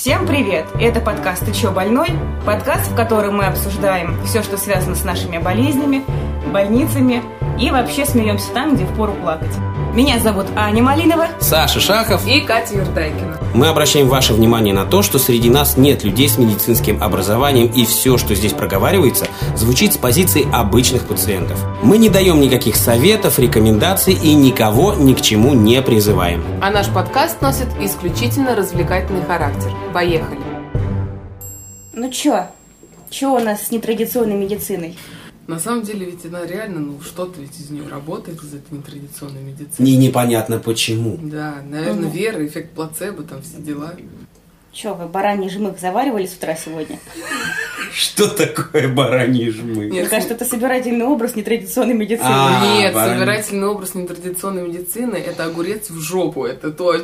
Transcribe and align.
Всем 0.00 0.26
привет! 0.26 0.64
Это 0.80 0.98
подкаст 0.98 1.44
«Ты 1.44 1.52
чё, 1.52 1.72
больной?» 1.72 2.08
Подкаст, 2.46 2.90
в 2.90 2.96
котором 2.96 3.36
мы 3.36 3.44
обсуждаем 3.44 4.18
все, 4.24 4.42
что 4.42 4.56
связано 4.56 4.94
с 4.94 5.04
нашими 5.04 5.36
болезнями, 5.36 6.02
больницами 6.50 7.22
и 7.60 7.70
вообще 7.70 8.06
смеемся 8.06 8.50
там, 8.54 8.74
где 8.74 8.86
впору 8.86 9.12
плакать. 9.12 9.54
Меня 9.92 10.18
зовут 10.18 10.46
Аня 10.56 10.82
Малинова. 10.82 11.26
Саша 11.40 11.80
Шахов. 11.80 12.26
И 12.26 12.40
Катя 12.40 12.76
Юрдайкина. 12.76 13.40
Мы 13.60 13.68
обращаем 13.68 14.08
ваше 14.08 14.32
внимание 14.32 14.72
на 14.72 14.86
то, 14.86 15.02
что 15.02 15.18
среди 15.18 15.50
нас 15.50 15.76
нет 15.76 16.02
людей 16.02 16.30
с 16.30 16.38
медицинским 16.38 17.02
образованием, 17.02 17.66
и 17.66 17.84
все, 17.84 18.16
что 18.16 18.34
здесь 18.34 18.54
проговаривается, 18.54 19.26
звучит 19.54 19.92
с 19.92 19.98
позиции 19.98 20.48
обычных 20.50 21.06
пациентов. 21.06 21.62
Мы 21.82 21.98
не 21.98 22.08
даем 22.08 22.40
никаких 22.40 22.74
советов, 22.74 23.38
рекомендаций 23.38 24.14
и 24.14 24.32
никого 24.32 24.94
ни 24.94 25.12
к 25.12 25.20
чему 25.20 25.52
не 25.52 25.82
призываем. 25.82 26.42
А 26.62 26.70
наш 26.70 26.88
подкаст 26.88 27.42
носит 27.42 27.68
исключительно 27.78 28.56
развлекательный 28.56 29.26
характер. 29.26 29.70
Поехали. 29.92 30.40
Ну 31.92 32.10
чё? 32.10 32.46
Чё 33.10 33.34
у 33.34 33.40
нас 33.40 33.66
с 33.66 33.70
нетрадиционной 33.70 34.36
медициной? 34.36 34.96
На 35.50 35.58
самом 35.58 35.82
деле 35.82 36.06
ведь 36.06 36.24
она 36.24 36.46
реально, 36.46 36.78
ну 36.78 37.00
что-то 37.00 37.40
ведь 37.40 37.58
из 37.58 37.70
нее 37.70 37.88
работает, 37.88 38.40
из 38.40 38.54
этой 38.54 38.72
нетрадиционной 38.78 39.42
медицины. 39.42 39.84
Не 39.84 39.96
непонятно 39.96 40.60
почему. 40.60 41.18
Да, 41.20 41.56
наверное, 41.68 42.08
вера, 42.08 42.46
эффект 42.46 42.70
плацебо, 42.70 43.24
там 43.24 43.42
все 43.42 43.60
дела. 43.60 43.94
Чё, 44.72 44.94
вы 44.94 45.06
бараний 45.06 45.50
жмых 45.50 45.80
заваривали 45.80 46.26
с 46.26 46.34
утра 46.34 46.54
сегодня? 46.54 47.00
Что 47.92 48.28
такое 48.28 48.86
бараний 48.86 49.50
жмых? 49.50 49.90
Мне 49.90 50.06
кажется, 50.06 50.34
это 50.34 50.44
собирательный 50.44 51.04
образ 51.04 51.34
нетрадиционной 51.34 51.94
медицины. 51.94 52.28
А, 52.28 52.76
Нет, 52.76 52.94
собирательный 52.94 53.66
образ 53.66 53.96
нетрадиционной 53.96 54.68
медицины– 54.68 55.16
это 55.26 55.46
огурец 55.46 55.90
в 55.90 55.98
жопу. 55.98 56.44
Это 56.44 56.70
то, 56.70 56.96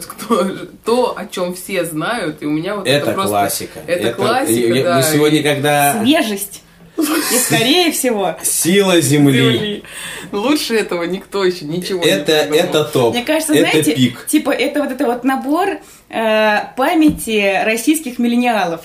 то, 0.84 1.18
о 1.18 1.26
чем 1.26 1.52
все 1.52 1.84
знают, 1.84 2.44
и 2.44 2.46
у 2.46 2.52
меня 2.52 2.76
вот 2.76 2.86
это, 2.86 3.10
Это 3.10 3.12
просто... 3.12 3.30
классика. 3.30 3.80
Это, 3.88 4.12
классика, 4.12 4.84
да. 4.84 4.96
Мы 4.98 5.02
сегодня, 5.02 5.42
когда 5.42 6.00
Свежесть. 6.00 6.62
И 7.32 7.38
скорее 7.38 7.92
всего. 7.92 8.36
сила 8.42 9.00
земли, 9.00 9.38
Земли. 9.38 9.82
Лучше 10.32 10.74
этого 10.76 11.04
никто 11.04 11.44
еще 11.44 11.64
ничего 11.64 12.02
не 12.02 12.10
это, 12.10 12.46
придумал. 12.48 12.58
это 12.64 12.84
топ. 12.84 13.14
Мне 13.14 13.24
кажется, 13.24 13.54
это 13.54 13.70
знаете, 13.70 13.94
пик. 13.94 14.26
типа 14.26 14.50
это 14.50 14.82
вот 14.82 14.92
это 14.92 15.04
вот 15.06 15.24
набор 15.24 15.78
э, 16.08 16.58
памяти 16.76 17.62
российских 17.64 18.18
миллениалов. 18.18 18.80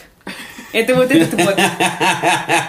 Это 0.73 0.95
вот 0.95 1.11
этот 1.11 1.33
вот, 1.43 1.57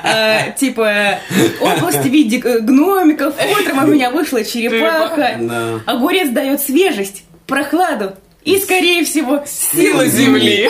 э, 0.05 0.53
типа, 0.59 1.19
область 1.61 1.99
в 1.99 2.09
виде 2.09 2.41
э, 2.45 2.59
гномиков, 2.61 3.35
утром 3.61 3.85
у 3.85 3.87
меня 3.89 4.11
вышла 4.11 4.45
черепаха, 4.45 5.37
Да. 5.39 5.81
огурец 5.87 6.31
дает 6.31 6.61
свежесть, 6.61 7.25
прохладу 7.47 8.15
и, 8.45 8.59
скорее 8.59 9.05
всего, 9.05 9.45
Сила 9.47 10.07
земли. 10.07 10.69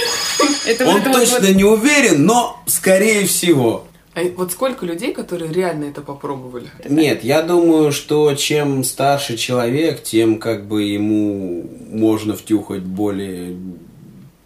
Это 0.66 0.84
вот 0.84 0.94
Он 0.96 1.00
это 1.00 1.08
вот- 1.10 1.18
точно 1.20 1.40
вот- 1.40 1.56
не 1.56 1.64
уверен, 1.64 2.26
но 2.26 2.60
скорее 2.66 3.26
всего. 3.26 3.86
А 4.14 4.20
вот 4.36 4.52
сколько 4.52 4.84
людей, 4.84 5.14
которые 5.14 5.52
реально 5.52 5.86
это 5.86 6.02
попробовали? 6.02 6.68
Нет, 6.88 7.24
я 7.24 7.42
думаю, 7.42 7.92
что 7.92 8.34
чем 8.34 8.84
старше 8.84 9.38
человек, 9.38 10.02
тем 10.02 10.38
как 10.38 10.66
бы 10.66 10.82
ему 10.82 11.64
можно 11.90 12.34
втюхать 12.34 12.82
более 12.82 13.56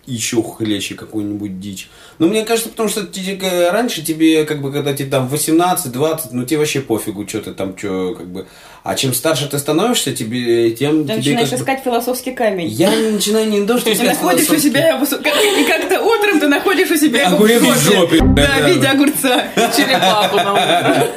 еще 0.07 0.43
хлеще 0.43 0.95
какую-нибудь 0.95 1.61
дичь. 1.61 1.89
Но 2.19 2.27
мне 2.29 2.45
кажется, 2.45 2.71
потому 2.71 2.89
что 2.89 3.05
те- 3.05 3.37
э, 3.41 3.71
раньше 3.71 4.03
тебе, 4.03 4.45
как 4.45 4.63
бы, 4.63 4.73
когда 4.73 4.93
тебе 4.95 5.09
там 5.11 5.29
18-20, 5.29 6.29
ну 6.33 6.45
тебе 6.45 6.59
вообще 6.59 6.81
пофигу, 6.81 7.27
что 7.29 7.41
ты 7.41 7.53
там, 7.53 7.77
что, 7.77 8.15
как 8.17 8.27
бы. 8.27 8.47
А 8.85 8.95
чем 8.95 9.13
старше 9.15 9.49
ты 9.49 9.59
становишься, 9.59 10.13
тебе, 10.15 10.71
тем 10.71 11.01
Ты 11.01 11.05
тебе 11.07 11.17
начинаешь 11.17 11.49
как 11.51 11.59
бы- 11.59 11.63
искать 11.65 11.83
философский 11.85 12.33
камень. 12.33 12.69
Я 12.69 12.95
не 12.95 13.11
начинаю 13.11 13.49
не 13.51 13.67
то, 13.67 13.79
что 13.79 13.93
Ты 13.93 14.03
находишь 14.05 14.49
у 14.49 14.57
себя, 14.59 14.97
и 15.01 15.65
как-то 15.65 16.01
утром 16.03 16.39
ты 16.39 16.47
находишь 16.47 16.91
у 16.93 16.97
себя 16.97 17.29
Огурец 17.29 17.61
в 17.63 17.81
жопе. 17.83 18.21
Да, 18.21 18.59
в 18.61 18.69
виде 18.69 18.87
огурца. 18.87 19.45
Черепаху 19.77 20.37
на 20.37 20.53
утро. 20.53 21.09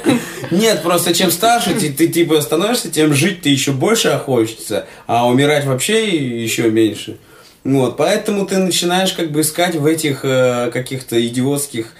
Нет, 0.51 0.81
просто 0.81 1.13
чем 1.13 1.29
старше 1.29 1.75
ты, 1.75 1.91
ты 1.91 2.07
типа 2.07 2.41
становишься, 2.41 2.89
тем 2.89 3.13
жить 3.13 3.43
ты 3.43 3.49
еще 3.49 3.71
больше 3.71 4.17
хочется, 4.25 4.87
а 5.05 5.27
умирать 5.27 5.65
вообще 5.65 6.07
еще 6.43 6.71
меньше. 6.71 7.17
Вот, 7.73 7.97
поэтому 7.97 8.45
ты 8.45 8.57
начинаешь 8.57 9.13
как 9.13 9.31
бы 9.31 9.41
искать 9.41 9.75
в 9.75 9.85
этих 9.85 10.21
э, 10.23 10.69
каких-то 10.71 11.25
идиотских 11.27 11.93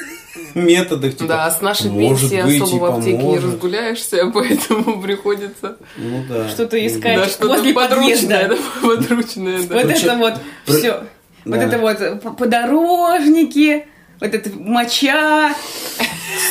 методах. 0.54 1.14
Типа, 1.16 1.28
Да, 1.28 1.50
с 1.50 1.60
нашей 1.60 1.90
может 1.90 2.30
пенсией 2.30 2.42
быть, 2.44 2.62
особо 2.62 2.76
и 2.76 2.80
в 2.80 2.84
аптеке 2.94 3.12
не 3.16 3.18
поможет. 3.22 3.44
разгуляешься, 3.44 4.26
поэтому 4.34 5.02
приходится 5.02 5.76
Ну 5.96 6.24
да. 6.28 6.48
Что-то 6.48 6.76
Ну, 6.76 6.86
искать. 6.86 7.16
да, 7.16 7.26
что-то 7.26 7.48
возле 7.48 7.72
подручное, 7.74 8.48
да, 8.48 8.56
подручное, 8.82 9.62
да. 9.62 9.74
Вот 9.74 9.86
Причем- 9.86 10.08
это 10.08 10.16
вот 10.18 10.34
Про- 10.66 10.74
все. 10.74 11.00
Вот 11.44 11.56
это 11.58 11.78
вот 11.78 12.36
подорожники, 12.38 13.86
вот 14.20 14.34
это 14.34 14.50
моча, 14.58 15.54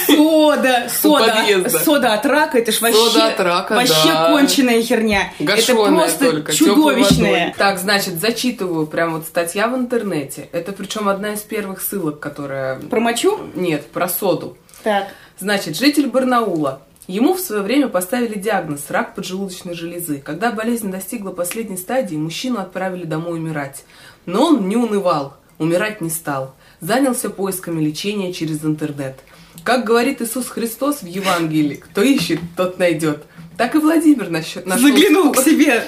сода, 0.05 0.87
сода, 1.01 1.69
сода 1.69 2.13
от 2.13 2.25
рака, 2.25 2.59
это 2.59 2.71
ж 2.71 2.81
вообще, 2.81 2.97
Сода 2.97 3.27
от 3.27 3.39
рака, 3.39 3.75
вообще 3.75 4.07
да. 4.07 4.31
конченая 4.31 4.81
херня. 4.81 5.31
это 5.39 5.43
Гашеная 5.43 5.85
просто 5.85 6.31
только, 6.31 6.53
чудовищная. 6.53 7.53
Так, 7.57 7.79
значит, 7.79 8.15
зачитываю 8.19 8.87
прям 8.87 9.13
вот 9.13 9.25
статья 9.25 9.67
в 9.67 9.75
интернете. 9.75 10.49
Это 10.51 10.71
причем 10.71 11.09
одна 11.09 11.33
из 11.33 11.41
первых 11.41 11.81
ссылок, 11.81 12.19
которая... 12.19 12.79
Про 12.79 12.99
мочу? 12.99 13.39
Нет, 13.55 13.87
про 13.87 14.07
соду. 14.07 14.57
Так. 14.83 15.07
Значит, 15.39 15.77
житель 15.77 16.07
Барнаула. 16.07 16.81
Ему 17.07 17.35
в 17.35 17.39
свое 17.39 17.61
время 17.61 17.87
поставили 17.87 18.39
диагноз– 18.39 18.85
рак 18.89 19.13
поджелудочной 19.13 19.75
железы. 19.75 20.19
Когда 20.19 20.51
болезнь 20.51 20.89
достигла 20.89 21.31
последней 21.31 21.77
стадии, 21.77 22.15
мужчину 22.15 22.59
отправили 22.59 23.03
домой 23.03 23.37
умирать. 23.37 23.83
Но 24.25 24.47
он 24.47 24.67
не 24.67 24.75
унывал, 24.75 25.35
умирать 25.59 26.01
не 26.01 26.09
стал. 26.09 26.55
Занялся 26.85 27.31
поисками 27.31 27.83
лечения 27.83 28.31
через 28.31 28.63
интернет. 28.63 29.17
Как 29.63 29.85
говорит 29.85 30.21
Иисус 30.21 30.49
Христос 30.49 31.01
в 31.01 31.07
Евангелии, 31.07 31.77
кто 31.77 32.03
ищет, 32.03 32.39
тот 32.55 32.77
найдет. 32.77 33.23
Так 33.57 33.73
и 33.73 33.79
Владимир 33.79 34.29
нашел... 34.29 34.61
Заглянул 34.63 35.31
к 35.31 35.37
себе 35.37 35.83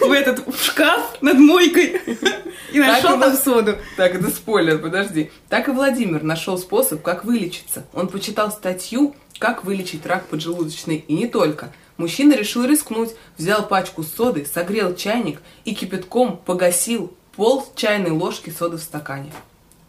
в 0.00 0.10
этот 0.10 0.46
в 0.46 0.64
шкаф 0.64 1.18
над 1.20 1.38
мойкой 1.38 2.00
и 2.72 2.78
нашел 2.78 3.20
там 3.20 3.36
соду. 3.36 3.74
Так, 3.98 4.14
это 4.14 4.30
спойлер, 4.30 4.78
подожди. 4.78 5.30
Так 5.50 5.68
и 5.68 5.70
Владимир 5.70 6.22
нашел 6.22 6.56
способ, 6.56 7.02
как 7.02 7.26
вылечиться. 7.26 7.84
Он 7.92 8.08
почитал 8.08 8.50
статью 8.50 9.14
«Как 9.38 9.66
вылечить 9.66 10.06
рак 10.06 10.28
поджелудочной» 10.28 11.04
и 11.08 11.12
не 11.12 11.26
только. 11.26 11.74
Мужчина 11.98 12.32
решил 12.32 12.64
рискнуть, 12.64 13.10
взял 13.36 13.68
пачку 13.68 14.02
соды, 14.02 14.46
согрел 14.50 14.94
чайник 14.94 15.42
и 15.66 15.74
кипятком 15.74 16.38
погасил 16.38 17.12
пол 17.36 17.66
чайной 17.76 18.12
ложки 18.12 18.48
соды 18.48 18.78
в 18.78 18.82
стакане. 18.82 19.30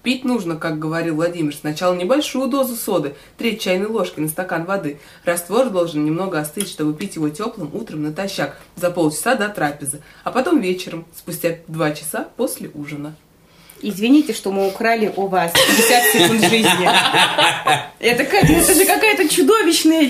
Пить 0.03 0.25
нужно, 0.25 0.55
как 0.55 0.79
говорил 0.79 1.15
Владимир, 1.15 1.55
сначала 1.55 1.93
небольшую 1.93 2.49
дозу 2.49 2.75
соды, 2.75 3.15
треть 3.37 3.61
чайной 3.61 3.85
ложки 3.85 4.19
на 4.19 4.29
стакан 4.29 4.65
воды. 4.65 4.99
Раствор 5.25 5.69
должен 5.69 6.03
немного 6.05 6.39
остыть, 6.39 6.69
чтобы 6.69 6.93
пить 6.93 7.15
его 7.15 7.29
теплым 7.29 7.69
утром 7.73 8.01
натощак 8.01 8.57
за 8.75 8.89
полчаса 8.89 9.35
до 9.35 9.49
трапезы, 9.49 10.01
а 10.23 10.31
потом 10.31 10.59
вечером, 10.59 11.05
спустя 11.15 11.57
два 11.67 11.91
часа 11.91 12.27
после 12.35 12.71
ужина. 12.73 13.15
Извините, 13.83 14.33
что 14.33 14.51
мы 14.51 14.67
украли 14.67 15.11
у 15.15 15.27
вас 15.27 15.51
50 15.53 16.03
секунд 16.13 16.41
жизни. 16.49 16.87
Это, 17.99 18.23
как, 18.25 18.43
это 18.43 18.73
же 18.73 18.85
какая-то 18.85 19.27
чудовищная... 19.27 20.01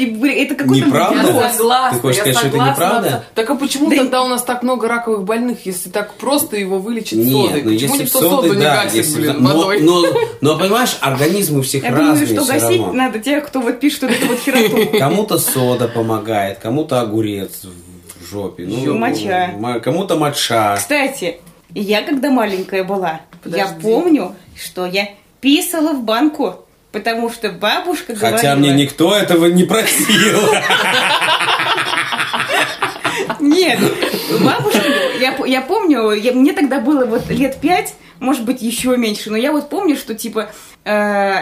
Это 0.44 0.56
какой-то 0.56 0.88
Неправда? 0.88 1.32
Я 1.34 1.50
согласна, 1.54 1.98
Ты 1.98 2.02
хочешь 2.02 2.18
я 2.26 2.34
сказать, 2.34 2.38
что 2.38 2.48
это 2.48 2.58
согласна. 2.58 2.72
неправда? 2.84 3.24
Так 3.36 3.50
а 3.50 3.56
почему 3.56 3.90
Да 3.90 3.96
тогда 3.98 4.24
у 4.24 4.28
нас 4.28 4.44
так 4.44 4.64
много 4.64 4.88
раковых 4.88 5.24
больных, 5.24 5.66
если 5.66 5.90
так 5.90 6.14
просто 6.16 6.58
его 6.58 6.80
вылечить 6.80 7.18
Нет, 7.18 7.48
содой? 7.48 7.62
ну 7.64 7.72
Почему 7.74 7.96
никто 7.96 8.20
соду 8.22 8.54
не 8.54 8.62
да, 8.62 8.84
гасит, 8.84 8.96
если- 8.96 9.20
блин, 9.22 9.36
но, 9.40 9.58
водой? 9.58 9.82
но, 9.82 10.06
но, 10.42 10.58
понимаешь, 10.58 10.98
организмы 11.02 11.60
у 11.60 11.62
всех 11.64 11.84
Я 11.84 11.92
думаю, 11.92 12.10
разные 12.12 12.28
что 12.28 12.46
гасить 12.46 12.80
равно. 12.82 12.94
надо 12.94 13.20
тех, 13.20 13.46
кто 13.46 13.60
вот 13.62 13.80
пишет 13.80 14.02
вот 14.04 14.12
эту 14.12 14.26
вот 14.28 14.40
хероту. 14.40 14.98
Кому-то 14.98 15.38
сода 15.38 15.88
помогает, 15.88 16.60
кому-то 16.60 17.00
огурец 17.02 17.64
в 17.64 18.30
жопе, 18.32 18.64
ну, 18.66 18.98
Моча. 18.98 19.80
кому-то 19.84 20.16
моча. 20.18 20.76
Кстати, 20.78 21.40
я 21.74 22.02
когда 22.02 22.30
маленькая 22.32 22.84
была, 22.84 23.22
я 23.46 23.66
Подожди. 23.68 23.82
помню, 23.82 24.36
что 24.62 24.86
я 24.86 25.10
писала 25.40 25.94
в 25.94 26.04
банку, 26.04 26.66
потому 26.92 27.32
что 27.32 27.50
бабушка 27.50 28.14
говорила... 28.14 28.38
Хотя 28.38 28.56
мне 28.56 28.72
никто 28.74 29.16
этого 29.16 29.46
не 29.48 29.64
просил. 29.64 30.40
Нет, 33.40 33.80
бабушка, 34.44 34.88
я, 35.20 35.36
я 35.46 35.62
помню, 35.62 36.12
я- 36.12 36.34
мне 36.34 36.54
тогда 36.54 36.80
было 36.80 37.06
вот 37.06 37.30
лет 37.30 37.58
пять, 37.60 37.96
может 38.20 38.46
быть, 38.46 38.62
еще 38.62 38.96
меньше, 38.98 39.32
но 39.32 39.38
я 39.38 39.52
вот 39.52 39.70
помню, 39.70 39.96
что 39.98 40.14
типа 40.14 40.52
э, 40.84 40.92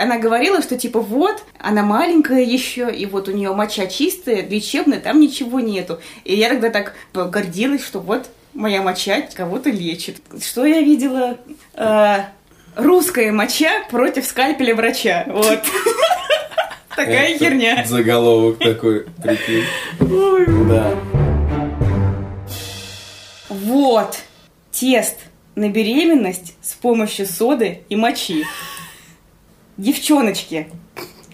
она 0.02 0.18
говорила, 0.18 0.62
что 0.62 0.78
типа 0.78 1.02
вот, 1.02 1.44
она 1.60 1.84
маленькая 1.84 2.42
еще, 2.44 2.90
и 2.90 3.06
вот 3.06 3.28
у 3.28 3.32
нее 3.32 3.54
моча 3.54 3.86
чистая, 3.88 4.48
лечебная, 4.48 5.00
там 5.00 5.20
ничего 5.20 5.60
нету. 5.60 6.00
И 6.24 6.36
я 6.36 6.50
тогда 6.50 6.70
так 6.70 6.94
гордилась, 7.14 7.86
что 7.86 8.00
вот 8.00 8.30
моя 8.60 8.82
моча 8.82 9.22
кого-то 9.34 9.70
лечит. 9.70 10.18
Что 10.40 10.66
я 10.66 10.82
видела? 10.82 11.38
Э, 11.74 12.26
русская 12.76 13.32
моча 13.32 13.84
против 13.90 14.26
скальпеля 14.26 14.76
врача. 14.76 15.24
Вот. 15.28 15.64
Такая 16.90 17.38
херня. 17.40 17.86
Заголовок 17.86 18.60
такой, 18.60 19.06
прикинь. 19.24 19.64
Да. 20.68 20.96
Вот. 23.48 24.20
Тест. 24.72 25.18
на 25.56 25.70
беременность 25.70 26.56
с 26.62 26.74
помощью 26.74 27.26
соды 27.26 27.82
и 27.90 27.96
мочи. 27.96 28.46
Девчоночки, 29.78 30.68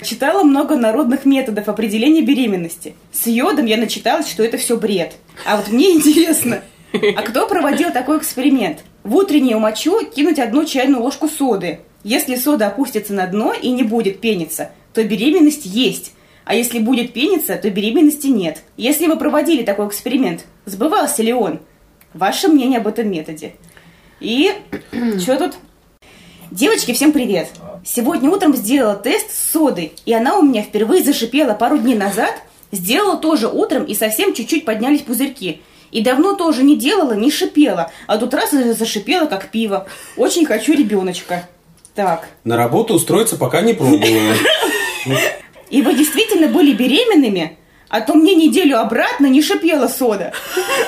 читала 0.02 0.44
много 0.44 0.76
народных 0.76 1.26
методов 1.26 1.68
определения 1.68 2.22
беременности. 2.22 2.96
С 3.12 3.26
йодом 3.26 3.66
я 3.66 3.78
начиталась, 3.78 4.30
что 4.30 4.44
это 4.44 4.58
все 4.58 4.78
бред. 4.78 5.16
А 5.46 5.58
вот 5.58 5.70
мне 5.70 5.92
интересно, 5.96 6.62
а 6.94 7.22
кто 7.22 7.48
проводил 7.48 7.92
такой 7.92 8.18
эксперимент? 8.18 8.84
В 9.04 9.16
утреннюю 9.16 9.60
мочу 9.60 10.06
кинуть 10.06 10.40
одну 10.40 10.66
чайную 10.66 11.02
ложку 11.02 11.28
соды. 11.28 11.80
Если 12.04 12.36
сода 12.36 12.68
опустится 12.68 13.14
на 13.14 13.28
дно 13.28 13.54
и 13.54 13.72
не 13.72 13.84
будет 13.84 14.22
пениться, 14.22 14.72
то 14.94 15.04
беременность 15.04 15.66
есть. 15.66 16.14
А 16.46 16.54
если 16.54 16.80
будет 16.80 17.14
пениться, 17.14 17.56
то 17.58 17.70
беременности 17.70 18.28
нет. 18.28 18.62
Если 18.78 19.08
вы 19.08 19.18
проводили 19.18 19.64
такой 19.64 19.88
эксперимент, 19.88 20.46
сбывался 20.66 21.24
ли 21.24 21.34
он? 21.34 21.60
Ваше 22.14 22.48
мнение 22.48 22.80
об 22.80 22.88
этом 22.88 23.10
методе. 23.10 23.56
И 24.20 24.54
что 25.20 25.38
тут? 25.38 25.56
Девочки, 26.52 26.94
всем 26.94 27.12
привет! 27.12 27.50
Сегодня 27.84 28.30
утром 28.30 28.56
сделала 28.56 28.96
тест 28.96 29.32
с 29.32 29.52
содой, 29.52 29.94
и 30.06 30.14
она 30.14 30.38
у 30.38 30.44
меня 30.44 30.62
впервые 30.62 31.04
зашипела 31.04 31.54
пару 31.54 31.78
дней 31.78 31.96
назад. 31.96 32.36
Сделала 32.72 33.18
тоже 33.18 33.48
утром, 33.48 33.84
и 33.84 33.94
совсем 33.94 34.34
чуть-чуть 34.34 34.66
поднялись 34.66 35.02
пузырьки. 35.02 35.62
И 35.92 36.02
давно 36.02 36.34
тоже 36.34 36.64
не 36.64 36.78
делала, 36.78 37.14
не 37.14 37.32
шипела, 37.32 37.92
а 38.08 38.18
тут 38.18 38.34
раз 38.34 38.52
зашипела, 38.52 39.28
как 39.28 39.50
пиво. 39.52 39.88
Очень 40.18 40.46
хочу 40.46 40.74
ребеночка. 40.74 41.48
Так. 41.94 42.28
На 42.44 42.58
работу 42.58 42.94
устроиться 42.94 43.38
пока 43.38 43.62
не 43.62 43.74
пробовала. 43.74 44.34
И 45.70 45.82
вы 45.82 45.94
действительно 45.94 46.48
были 46.48 46.74
беременными? 46.74 47.58
А 47.88 48.02
то 48.02 48.14
мне 48.14 48.36
неделю 48.36 48.80
обратно 48.80 49.28
не 49.28 49.42
шипела 49.42 49.88
сода, 49.88 50.34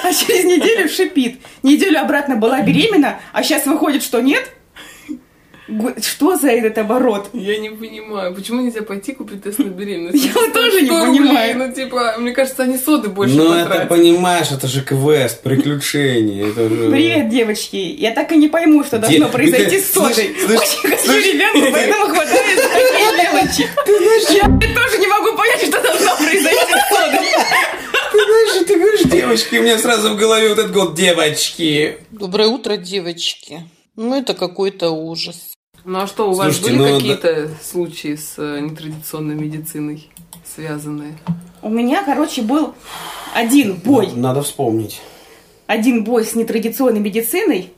а 0.04 0.12
через 0.12 0.44
неделю 0.44 0.90
шипит. 0.90 1.40
Неделю 1.64 2.02
обратно 2.02 2.36
была 2.36 2.62
беременна, 2.62 3.20
а 3.34 3.44
сейчас 3.44 3.66
выходит, 3.66 4.04
что 4.04 4.20
нет? 4.20 4.50
Что 6.02 6.38
за 6.38 6.50
этот 6.50 6.78
оборот? 6.78 7.30
Я 7.34 7.58
не 7.58 7.70
понимаю, 7.70 8.34
почему 8.34 8.62
нельзя 8.62 8.82
пойти 8.84 9.14
купить 9.14 9.44
тест 9.44 9.60
на 9.60 9.66
беременность? 9.66 10.24
Я 10.36 10.52
тоже 10.54 10.82
не 10.82 10.88
100 10.88 11.06
рублей, 11.06 11.20
понимаю. 11.20 11.58
Ну, 11.58 11.74
типа, 11.74 12.16
мне 12.20 12.32
кажется, 12.32 12.64
они 12.64 12.78
соды 12.78 13.10
больше 13.10 13.36
Ну, 13.36 13.54
это, 13.54 13.86
понимаешь, 13.86 14.48
это 14.52 14.68
же 14.68 14.82
квест, 14.82 15.42
приключение. 15.42 16.46
Привет, 16.54 17.30
девочки. 17.30 17.76
Я 17.76 18.12
так 18.12 18.32
и 18.32 18.38
не 18.38 18.48
пойму, 18.48 18.84
что 18.84 18.98
должно 18.98 19.28
произойти 19.28 19.80
с 19.82 19.92
содой. 19.94 20.32
Очень 20.32 20.90
хочу 20.90 21.12
ребенка, 21.12 21.70
поэтому 21.72 22.06
хватает 22.06 22.60
за 22.60 22.70
такие 22.70 23.12
мелочи. 23.18 24.34
Я 24.34 24.44
тоже 24.74 24.98
не 25.00 25.08
могу 25.08 25.36
понять, 25.38 25.62
что 25.68 25.82
должно 25.82 26.16
произойти 26.16 26.74
с 26.74 26.90
содой. 26.90 27.28
Ты 28.12 28.18
знаешь, 28.24 28.68
ты 28.68 28.76
говоришь, 28.80 29.04
девочки, 29.04 29.58
у 29.58 29.64
меня 29.64 29.78
сразу 29.78 30.14
в 30.14 30.18
голове 30.18 30.50
вот 30.50 30.60
этот 30.60 30.72
год 30.72 30.96
девочки. 30.96 31.98
Доброе 32.12 32.48
утро, 32.48 32.78
девочки. 32.78 33.64
Ну, 33.98 34.16
это 34.16 34.34
какой-то 34.34 34.92
ужас. 34.92 35.57
Ну, 35.88 36.00
а 36.00 36.08
что, 36.08 36.30
у 36.30 36.34
вас 36.34 36.58
Слушайте, 36.58 36.78
были 36.78 36.92
ну, 36.92 36.98
какие-то 36.98 37.50
случаи 37.64 38.16
с 38.16 38.34
э, 38.38 38.60
нетрадиционной 38.60 39.36
медициной 39.36 40.10
связанные? 40.44 41.18
У 41.62 41.70
меня, 41.70 42.04
короче, 42.04 42.42
был 42.42 42.76
один 43.34 43.76
бой. 43.76 44.10
Надо 44.14 44.42
вспомнить. 44.42 45.00
один 45.66 46.04
бой 46.04 46.26
с 46.26 46.36
нетрадиционной 46.36 47.00
медициной. 47.00 47.72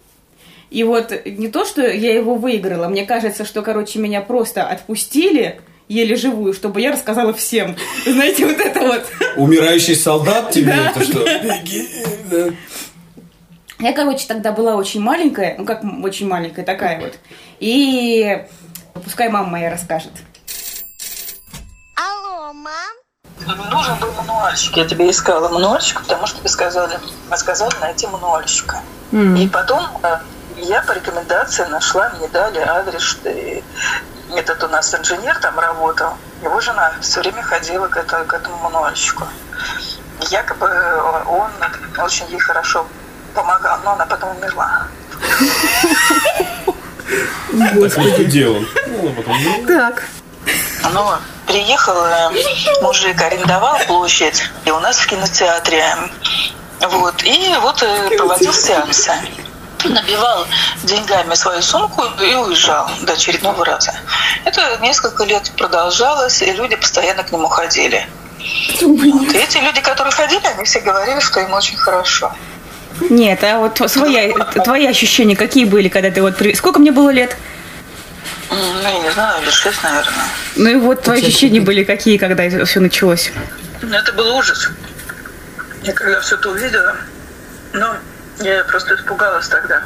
И 0.71 0.83
вот 0.83 1.13
не 1.23 1.49
то, 1.49 1.65
что 1.65 1.87
я 1.87 2.15
его 2.15 2.33
выиграла, 2.33 2.87
мне 2.87 3.05
кажется, 3.05 3.45
что, 3.45 3.61
короче, 3.61 3.99
меня 3.99 4.21
просто 4.21 4.63
отпустили 4.63 5.61
еле 5.87 6.15
живую, 6.15 6.53
чтобы 6.53 6.81
я 6.81 6.91
рассказала 6.91 7.31
всем. 7.33 7.75
Знаете, 8.07 8.47
вот 8.47 8.57
это 8.57 8.79
вот. 8.79 9.03
Умирающий 9.37 9.95
солдат 9.95 10.49
тебе 10.49 10.73
Да, 10.73 10.89
это 10.89 11.03
что? 11.03 11.19
Беги, 11.43 11.87
да. 12.31 12.49
Я, 13.79 13.93
короче, 13.93 14.27
тогда 14.27 14.51
была 14.51 14.75
очень 14.75 15.01
маленькая, 15.01 15.55
ну 15.57 15.65
как 15.65 15.81
очень 16.03 16.27
маленькая, 16.27 16.65
такая 16.65 16.99
вот. 16.99 17.13
И 17.59 18.45
пускай 18.93 19.29
мама 19.29 19.47
моя 19.49 19.69
расскажет. 19.71 20.11
Алло, 21.95 22.51
мам? 22.53 22.73
Нужен 23.71 23.95
был 23.99 24.11
мануальщик. 24.11 24.75
Я 24.75 24.85
тебе 24.85 25.09
искала 25.09 25.47
мануальщика, 25.49 26.01
потому 26.03 26.27
что 26.27 26.39
тебе 26.39 26.49
сказали, 26.49 26.99
сказали 27.37 27.71
найти 27.79 28.05
мануальщика. 28.07 28.81
И 29.37 29.47
потом 29.47 29.85
э, 30.03 30.17
я 30.57 30.81
по 30.81 30.91
рекомендации 30.91 31.63
нашла, 31.65 32.09
мне 32.17 32.27
дали 32.27 32.59
адрес, 32.59 33.01
что 33.01 33.29
и 33.29 33.63
этот 34.35 34.61
у 34.63 34.67
нас 34.67 34.93
инженер 34.93 35.39
там 35.39 35.57
работал. 35.57 36.13
Его 36.43 36.59
жена 36.59 36.93
все 37.01 37.21
время 37.21 37.41
ходила 37.41 37.87
к, 37.87 37.95
это- 37.97 38.25
к 38.25 38.33
этому 38.33 38.57
мануальщику. 38.57 39.23
Якобы 40.29 40.67
э, 40.67 41.23
он 41.27 41.49
очень 42.03 42.27
ей 42.27 42.39
хорошо 42.39 42.85
помогал, 43.39 43.79
но 43.83 43.93
она 43.93 44.05
потом 44.05 44.35
умерла. 44.37 44.87
Так 47.57 47.97
вот 47.97 48.27
дело. 48.27 48.59
Ну, 48.87 49.13
потом, 49.13 49.35
ну, 49.43 49.67
Так. 49.67 50.03
Но 50.93 51.19
приехал 51.47 51.95
мужик, 52.81 53.21
арендовал 53.21 53.77
площадь, 53.87 54.43
и 54.65 54.71
у 54.71 54.79
нас 54.79 54.97
в 54.97 55.07
кинотеатре. 55.07 55.85
Вот, 56.81 57.23
и 57.23 57.55
вот 57.61 57.83
э, 57.83 58.17
проводил 58.17 58.53
сеансы. 58.53 59.11
Набивал 59.83 60.45
деньгами 60.83 61.33
свою 61.35 61.61
сумку 61.61 62.03
и 62.21 62.35
уезжал 62.35 62.89
до 63.01 63.13
очередного 63.13 63.65
раза. 63.65 63.93
Это 64.45 64.77
несколько 64.81 65.23
лет 65.25 65.51
продолжалось, 65.57 66.41
и 66.41 66.51
люди 66.51 66.75
постоянно 66.75 67.23
к 67.23 67.31
нему 67.31 67.47
ходили. 67.47 68.07
Вот. 68.81 69.33
И 69.33 69.37
эти 69.37 69.57
люди, 69.57 69.81
которые 69.81 70.13
ходили, 70.13 70.45
они 70.45 70.63
все 70.63 70.79
говорили, 70.79 71.19
что 71.19 71.41
им 71.41 71.53
очень 71.53 71.77
хорошо. 71.77 72.31
Нет, 73.09 73.43
а 73.43 73.59
вот 73.59 73.81
своя, 73.89 74.33
твои 74.63 74.85
ощущения 74.87 75.35
какие 75.35 75.65
были, 75.65 75.87
когда 75.89 76.11
ты 76.11 76.21
вот... 76.21 76.37
при- 76.37 76.53
Сколько 76.53 76.79
мне 76.79 76.91
было 76.91 77.09
лет? 77.09 77.35
Ну, 78.49 78.57
я 78.83 78.99
не 78.99 79.11
знаю, 79.11 79.41
лет 79.43 79.53
шесть, 79.53 79.81
наверное. 79.83 80.13
Ну 80.55 80.69
и 80.69 80.75
вот 80.75 81.03
твои 81.03 81.19
ощущения 81.21 81.61
были 81.61 81.83
какие, 81.83 82.17
когда 82.17 82.43
это 82.43 82.65
все 82.65 82.79
началось? 82.79 83.31
Ну, 83.81 83.95
это 83.95 84.11
был 84.13 84.35
ужас. 84.35 84.69
Я 85.83 85.93
когда 85.93 86.19
все 86.19 86.35
это 86.35 86.49
увидела, 86.49 86.95
ну, 87.73 87.85
я 88.41 88.63
просто 88.65 88.95
испугалась 88.95 89.47
тогда. 89.47 89.81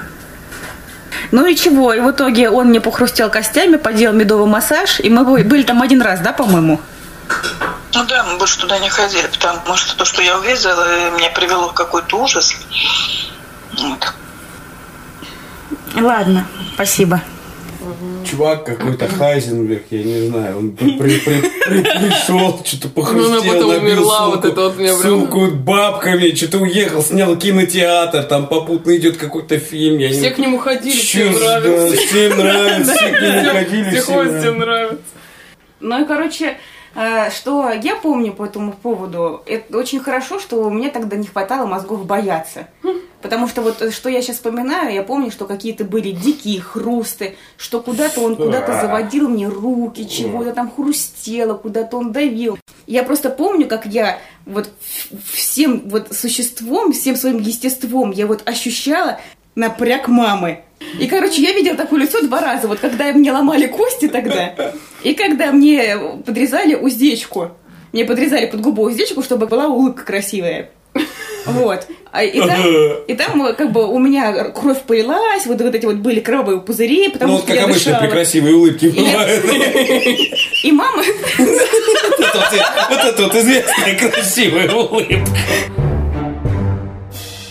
Ну 1.32 1.46
и 1.46 1.56
чего? 1.56 1.94
И 1.94 2.00
в 2.00 2.10
итоге 2.12 2.50
он 2.50 2.68
мне 2.70 2.82
похрустел 2.82 3.30
костями, 3.30 3.76
поделал 3.76 4.16
медовый 4.16 4.48
массаж, 4.48 5.00
и 5.00 5.10
мы 5.10 5.24
бы- 5.24 5.44
были 5.44 5.64
там 5.64 5.82
один 5.82 6.02
раз, 6.02 6.20
да, 6.22 6.32
по-моему? 6.34 6.80
Ну 7.96 8.06
да, 8.06 8.24
мы 8.24 8.38
больше 8.38 8.60
туда 8.60 8.80
не 8.80 8.90
ходили, 8.90 9.28
потому 9.28 9.76
что 9.78 9.96
то, 9.96 10.06
что 10.06 10.22
я 10.22 10.38
увидела, 10.40 11.12
меня 11.12 11.30
привело 11.30 11.70
в 11.70 11.74
какой-то 11.74 12.18
ужас. 12.24 12.56
Вот. 13.78 14.14
Ладно, 15.96 16.48
спасибо. 16.74 17.22
Чувак 18.30 18.66
какой-то 18.66 19.08
Хайзенберг, 19.10 19.84
я 19.92 20.04
не 20.04 20.28
знаю, 20.30 20.58
он 20.58 20.72
при- 20.72 20.98
при- 20.98 21.20
при- 21.20 21.42
при- 21.42 21.82
пришел, 21.84 22.62
что-то 22.66 22.88
похрустел, 22.88 23.30
Ну, 23.30 23.42
она 23.42 23.54
потом 23.54 23.70
набил 23.74 23.84
умерла, 23.86 24.18
сумку, 24.20 24.36
вот 24.38 24.46
это 24.46 24.62
вот 24.62 24.78
мне 24.78 24.88
прям- 24.88 25.02
сумку 25.02 25.48
бабками, 25.52 26.34
что-то 26.34 26.60
уехал, 26.60 27.04
снял 27.04 27.36
кинотеатр, 27.36 28.24
там 28.24 28.48
попутно 28.48 28.96
идет 28.96 29.18
какой-то 29.18 29.60
фильм, 29.60 29.98
я 30.00 30.10
Все 30.10 30.22
не 30.22 30.30
к 30.30 30.38
нему 30.40 30.58
ходили, 30.60 30.98
Чё, 30.98 31.30
всем 31.30 31.34
да, 31.34 31.60
нравится. 31.60 31.98
всем 32.08 32.38
нравится, 32.38 32.94
все 32.96 33.12
к 33.12 33.22
нему 33.22 33.52
ходили, 33.52 33.90
Все 33.90 34.02
всем 34.02 34.16
нравится. 34.16 34.40
всем 34.40 34.60
нравится. 34.60 35.04
Ну 35.82 36.02
и, 36.02 36.08
короче, 36.08 36.58
что 37.32 37.72
я 37.72 37.96
помню 37.96 38.34
по 38.34 38.46
этому 38.46 38.74
поводу, 38.74 39.42
это 39.46 39.78
очень 39.78 40.00
хорошо, 40.00 40.40
что 40.40 40.70
меня 40.70 40.90
тогда 40.90 41.18
не 41.18 41.28
хватало 41.28 41.66
мозгов 41.66 42.06
бояться. 42.06 42.68
Потому 43.24 43.48
что 43.48 43.62
вот 43.62 43.82
э, 43.82 43.90
что 43.90 44.10
я 44.10 44.22
сейчас 44.22 44.36
вспоминаю, 44.36 44.94
я 44.94 45.02
помню, 45.02 45.32
что 45.32 45.46
какие-то 45.46 45.86
были 45.86 46.12
дикие 46.12 46.60
хрусты, 46.60 47.38
что 47.56 47.82
куда-то 47.82 48.20
он 48.20 48.36
куда-то 48.36 48.80
заводил 48.82 49.30
мне 49.30 49.48
руки, 49.48 50.08
чего-то 50.08 50.52
там 50.52 50.70
хрустело, 50.70 51.54
куда-то 51.54 51.98
он 51.98 52.12
давил. 52.12 52.60
Я 52.86 53.04
просто 53.04 53.30
помню, 53.30 53.66
как 53.66 53.86
я 53.86 54.20
вот 54.46 54.70
всем 55.32 55.84
вот 55.86 56.14
существом, 56.14 56.92
всем 56.92 57.16
своим 57.16 57.38
естеством 57.38 58.12
я 58.12 58.28
вот 58.28 58.46
ощущала 58.46 59.22
напряг 59.56 60.08
мамы. 60.08 60.60
И, 61.00 61.08
короче, 61.08 61.42
я 61.42 61.54
видела 61.54 61.76
такое 61.78 62.02
лицо 62.02 62.22
два 62.22 62.42
раза. 62.42 62.68
Вот 62.68 62.80
когда 62.80 63.12
мне 63.14 63.32
ломали 63.32 63.68
кости 63.68 64.08
тогда, 64.08 64.54
и 65.04 65.14
когда 65.14 65.52
мне 65.52 65.98
подрезали 66.26 66.76
уздечку. 66.76 67.52
Мне 67.94 68.06
подрезали 68.06 68.48
под 68.48 68.62
губу 68.62 68.84
уздечку, 68.84 69.22
чтобы 69.22 69.46
была 69.48 69.68
улыбка 69.68 70.04
красивая. 70.04 70.72
Вот. 71.46 71.86
А, 72.12 72.24
И 72.24 72.40
там, 72.40 72.64
и 73.08 73.14
там 73.16 73.56
как 73.56 73.72
бы 73.72 73.88
у 73.88 74.00
меня 74.00 74.46
кровь 74.50 74.82
полилась, 74.84 75.46
вот, 75.46 75.62
вот 75.62 75.76
эти 75.76 75.86
вот 75.86 75.98
были 75.98 76.20
кровавые 76.20 76.60
пузыри, 76.62 77.10
потому 77.10 77.34
Ну, 77.34 77.38
вот 77.38 77.44
что 77.46 77.48
как 77.54 77.58
я 77.58 77.64
обычно, 77.66 77.92
дышала. 77.92 78.00
при 78.02 78.10
красивой 78.12 78.54
улыбке 78.54 78.90
бывает. 78.90 79.46
И 80.64 80.72
мама... 80.72 81.04
Вот 81.38 81.48
это 82.20 82.40
вот- 82.40 82.90
вот 82.90 83.00
это 83.00 83.24
вот 83.24 83.36
известная 83.36 83.96
красивая 84.10 84.72
улыбка. 84.72 85.32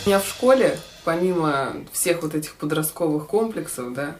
У 0.04 0.08
меня 0.08 0.18
в 0.20 0.26
школе, 0.28 0.76
помимо 1.04 1.74
всех 1.92 2.22
вот 2.22 2.34
этих 2.34 2.54
подростковых 2.54 3.26
комплексов, 3.26 3.92
да, 3.94 4.16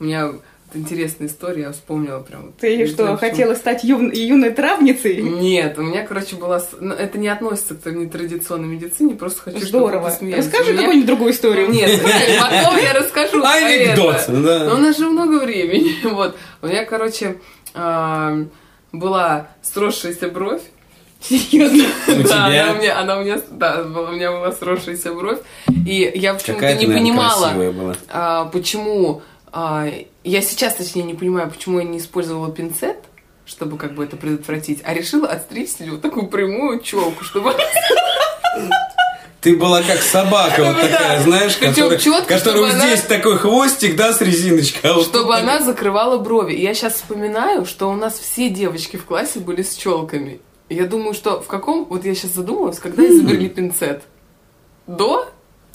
у 0.00 0.04
меня 0.04 0.32
Это 0.68 0.78
интересная 0.80 1.28
история, 1.28 1.62
я 1.62 1.72
вспомнила 1.72 2.18
прям. 2.20 2.46
вот. 2.46 2.56
Ты 2.58 2.76
Не 2.76 2.86
что, 2.86 3.04
знаю, 3.04 3.18
почему. 3.18 3.30
хотела 3.30 3.54
стать 3.54 3.84
юн- 3.84 4.10
юной 4.12 4.50
травницей? 4.50 5.22
Нет, 5.22 5.78
у 5.78 5.82
меня, 5.82 6.04
короче, 6.04 6.34
была... 6.36 6.60
ну, 6.80 6.92
Это 6.92 7.18
не 7.18 7.28
относится 7.28 7.74
к 7.76 7.86
нетрадиционной 7.86 8.66
медицине, 8.68 9.14
просто 9.14 9.42
хочу, 9.42 9.58
чтобы 9.58 9.68
Здорово. 9.68 10.04
посмеялись. 10.10 10.44
Расскажи 10.46 10.72
меня- 10.72 10.80
какую-нибудь 10.82 11.06
другую 11.06 11.32
историю. 11.32 11.70
Нет, 11.70 12.00
потом 12.40 12.76
я 12.82 12.92
расскажу. 12.94 13.42
Анекдот, 13.44 14.24
да. 14.28 14.64
Но 14.64 14.74
у 14.74 14.78
нас 14.78 14.98
же 14.98 15.08
много 15.08 15.38
времени. 15.38 15.92
Вот. 16.10 16.36
У 16.62 16.66
меня, 16.66 16.84
короче, 16.84 17.36
а, 17.74 18.36
была 18.92 19.48
сросшаяся 19.62 20.28
бровь. 20.28 20.62
Серьезно. 21.28 21.84
У 22.08 22.22
Да, 22.22 22.48
тебя? 22.48 22.64
она 22.64 22.72
у 22.72 22.76
меня, 22.76 22.98
она 23.00 23.18
у 23.18 23.22
меня, 23.22 23.40
да, 23.50 23.82
у 23.82 24.12
меня 24.12 24.30
была 24.32 24.52
сросшаяся 24.52 25.12
бровь. 25.12 25.38
И 25.86 26.12
я 26.14 26.34
почему-то 26.34 26.66
не 26.66 26.86
наверное, 26.86 26.96
понимала, 26.98 27.52
а, 28.08 28.44
почему... 28.46 29.22
а, 29.52 29.86
я 30.24 30.42
сейчас, 30.42 30.74
точнее, 30.74 31.02
не 31.02 31.14
понимаю, 31.14 31.50
почему 31.50 31.78
я 31.78 31.84
не 31.84 31.98
использовала 31.98 32.50
пинцет, 32.52 32.96
чтобы 33.44 33.76
как 33.78 33.94
бы 33.94 34.04
это 34.04 34.16
предотвратить, 34.16 34.80
а 34.84 34.92
решила 34.94 35.28
отстричь 35.28 35.70
себе 35.70 35.92
вот 35.92 36.02
такую 36.02 36.26
прямую 36.28 36.80
челку, 36.80 37.24
чтобы 37.24 37.54
Ты 39.40 39.56
была 39.56 39.80
как 39.82 40.00
собака 40.02 40.64
вот 40.64 40.80
такая, 40.80 41.20
знаешь, 41.22 41.56
которая, 41.56 41.98
которая 42.26 42.72
здесь 42.72 43.02
такой 43.02 43.38
хвостик, 43.38 43.94
да, 43.94 44.12
с 44.12 44.20
резиночкой. 44.20 44.90
а 44.90 45.00
чтобы 45.02 45.36
она 45.36 45.60
закрывала 45.60 46.18
брови. 46.18 46.54
Я 46.56 46.74
сейчас 46.74 46.94
вспоминаю, 46.94 47.64
что 47.64 47.88
у 47.88 47.94
нас 47.94 48.18
все 48.18 48.48
девочки 48.48 48.96
в 48.96 49.04
классе 49.04 49.38
были 49.38 49.62
с 49.62 49.76
челками. 49.76 50.40
Я 50.68 50.86
думаю, 50.86 51.14
что 51.14 51.40
в 51.40 51.46
каком... 51.46 51.84
Вот 51.84 52.04
я 52.04 52.14
сейчас 52.14 52.32
задумалась, 52.32 52.78
когда 52.78 53.06
изобрели 53.06 53.48
пинцет? 53.48 54.02
До 54.86 55.28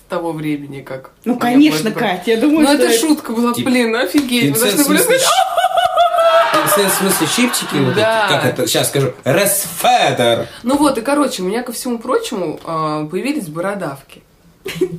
того 0.10 0.34
времени, 0.34 0.82
как... 0.82 1.12
Ну, 1.24 1.38
конечно? 1.40 1.92
Кать, 1.92 2.28
я 2.28 2.38
думаю, 2.38 2.68
Ну, 2.68 2.74
что 2.76 2.84
это 2.84 3.00
шутка 3.00 3.32
была, 3.32 3.54
блин, 3.54 3.96
офигеть. 3.96 4.44
Пинцет, 4.48 4.64
должны 4.64 4.84
в 4.84 4.88
были 4.90 4.98
смысле, 4.98 5.20
сказать, 6.68 6.92
в 6.92 6.96
смысле, 6.98 7.28
щипчики? 7.28 7.76
вот 7.76 7.94
Да. 7.96 8.26
эти? 8.26 8.34
Как 8.34 8.46
это? 8.46 8.68
Сейчас 8.68 8.90
скажу. 8.90 9.14
Ресфедер. 9.24 10.48
Ну 10.64 10.76
вот, 10.78 10.98
и, 10.98 11.02
короче, 11.02 11.44
у 11.44 11.46
меня, 11.46 11.64
ко 11.64 11.72
всему 11.72 11.98
прочему, 11.98 12.60
а, 12.66 13.06
появились 13.06 13.48
бородавки. 13.48 14.22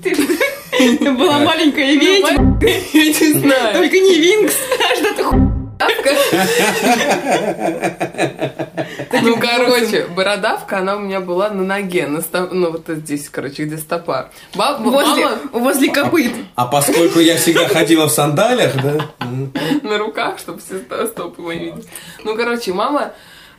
ты 0.03 0.17
была 1.13 1.39
маленькая 1.41 1.95
ведьма, 1.95 2.31
Я 2.93 3.05
не 3.05 3.33
знаю. 3.41 3.75
только 3.75 3.99
не 3.99 4.15
Винкс, 4.19 4.55
а 4.81 4.97
что-то. 4.97 5.53
Ну, 9.21 9.37
короче, 9.37 10.07
бородавка, 10.07 10.79
она 10.79 10.97
у 10.97 11.01
меня 11.01 11.21
была 11.21 11.51
на 11.51 11.63
ноге, 11.63 12.07
на 12.07 12.21
ста- 12.23 12.49
ну, 12.51 12.71
вот 12.71 12.85
здесь, 12.89 13.29
короче, 13.29 13.65
где 13.65 13.77
стопа. 13.77 14.31
Ба- 14.55 14.79
возле, 14.81 15.25
Мама 15.27 15.39
возле 15.53 15.91
копыт. 15.91 16.33
А 16.55 16.67
поскольку 16.67 17.21
я 17.21 17.37
всегда 17.37 17.69
ходила 17.69 18.07
в 18.09 18.13
сандалиях, 18.13 18.75
да? 18.83 19.11
на 19.83 19.99
руках, 19.99 20.39
чтобы 20.39 20.61
все 20.61 20.81
стопы 21.07 21.43
мои 21.43 21.59
видеть. 21.59 21.87
Ну, 22.25 22.37
короче, 22.37 22.73
мама, 22.73 23.01
а, 23.01 23.13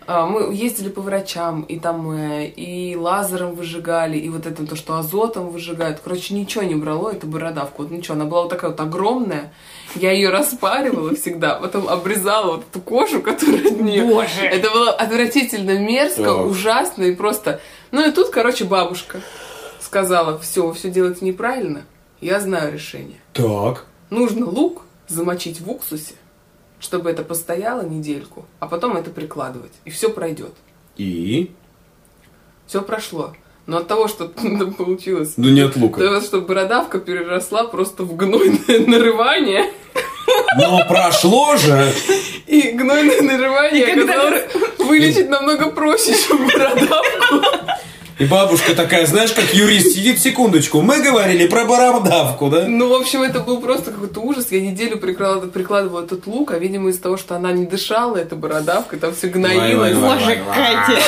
мы 0.08 0.54
ездили 0.54 0.90
по 0.90 1.02
врачам, 1.02 1.62
и 1.62 1.80
там 1.80 2.12
э, 2.12 2.48
и 2.48 2.96
лазером 2.96 3.56
выжигали, 3.56 4.18
и 4.18 4.30
вот 4.30 4.46
это 4.46 4.66
то, 4.66 4.76
что 4.76 4.98
азотом 4.98 5.50
выжигают. 5.50 6.00
Короче, 6.04 6.34
ничего 6.34 6.64
не 6.64 6.76
брало 6.76 7.12
эту 7.12 7.28
бородавку. 7.28 7.84
Вот 7.84 7.92
ничего, 7.92 8.16
она 8.16 8.26
была 8.26 8.42
вот 8.42 8.50
такая 8.50 8.72
вот 8.72 8.80
огромная. 8.80 9.54
Я 9.96 10.12
ее 10.12 10.30
распаривала 10.30 11.16
всегда, 11.16 11.56
потом 11.56 11.88
обрезала 11.88 12.58
вот 12.58 12.66
эту 12.70 12.82
кожу, 12.82 13.22
которая 13.22 13.68
от 13.68 13.80
нее. 13.80 14.06
Боже. 14.06 14.42
Это 14.42 14.70
было 14.72 14.92
отвратительно, 14.92 15.78
мерзко, 15.78 16.34
Ох. 16.34 16.52
ужасно 16.52 17.04
и 17.04 17.16
просто... 17.16 17.62
Ну 17.92 18.08
и 18.08 18.12
тут, 18.12 18.30
короче, 18.30 18.66
бабушка 18.66 19.22
сказала, 19.94 20.40
все, 20.40 20.72
все 20.74 20.90
делаете 20.90 21.24
неправильно, 21.24 21.84
я 22.20 22.40
знаю 22.40 22.74
решение. 22.74 23.18
Так. 23.34 23.86
Нужно 24.10 24.48
лук 24.48 24.82
замочить 25.08 25.62
в 25.62 25.70
уксусе, 25.70 26.16
чтобы 26.84 27.10
это 27.10 27.24
постояло 27.24 27.82
недельку, 27.82 28.46
а 28.60 28.68
потом 28.68 28.98
это 28.98 29.10
прикладывать, 29.10 29.72
и 29.86 29.90
все 29.90 30.10
пройдет. 30.10 30.52
И? 30.98 31.50
Все 32.68 32.82
прошло. 32.82 33.34
Но 33.66 33.78
от 33.78 33.88
того, 33.88 34.10
что 34.10 34.28
там 34.60 34.74
получилось, 34.74 35.36
Ну 35.38 35.50
не 35.50 35.62
от 35.62 35.78
лука. 35.78 36.02
того, 36.02 36.20
что 36.20 36.42
бородавка 36.42 37.00
переросла 37.00 37.64
просто 37.64 38.04
в 38.04 38.16
гнойное 38.18 38.80
нарывание, 38.88 39.72
Но 40.58 40.86
прошло 40.90 41.56
же. 41.56 41.90
и 42.48 42.72
гнойное 42.72 43.22
нарывание 43.22 43.84
И 43.84 43.96
когда- 43.96 44.14
оказалось 44.16 44.44
вылечить 44.80 45.30
намного 45.30 45.72
проще, 45.72 46.14
чем 46.14 46.46
бородавку. 46.48 47.63
И 48.20 48.26
бабушка 48.26 48.76
такая, 48.76 49.06
знаешь, 49.08 49.32
как 49.32 49.54
юрист 49.54 49.94
сидит, 49.96 50.20
секундочку, 50.20 50.82
мы 50.82 51.02
говорили 51.02 51.48
про 51.48 51.66
бородавку, 51.66 52.50
да? 52.50 52.66
Ну, 52.68 52.90
в 52.90 52.94
общем, 52.94 53.24
это 53.24 53.40
был 53.40 53.60
просто 53.60 53.92
какой-то 53.92 54.20
ужас. 54.20 54.52
Я 54.52 54.62
неделю 54.62 54.98
прикладывала, 54.98 55.50
прикладывала 55.50 56.04
этот 56.04 56.28
лук, 56.28 56.52
а, 56.52 56.60
видимо, 56.60 56.90
из-за 56.90 57.02
того, 57.02 57.18
что 57.18 57.36
она 57.36 57.52
не 57.52 57.66
дышала, 57.66 58.18
эта 58.18 58.36
бородавка, 58.36 58.98
там 58.98 59.16
все 59.16 59.28
гноилось. 59.28 59.96
Боже, 59.96 60.40
Катя. 60.54 61.00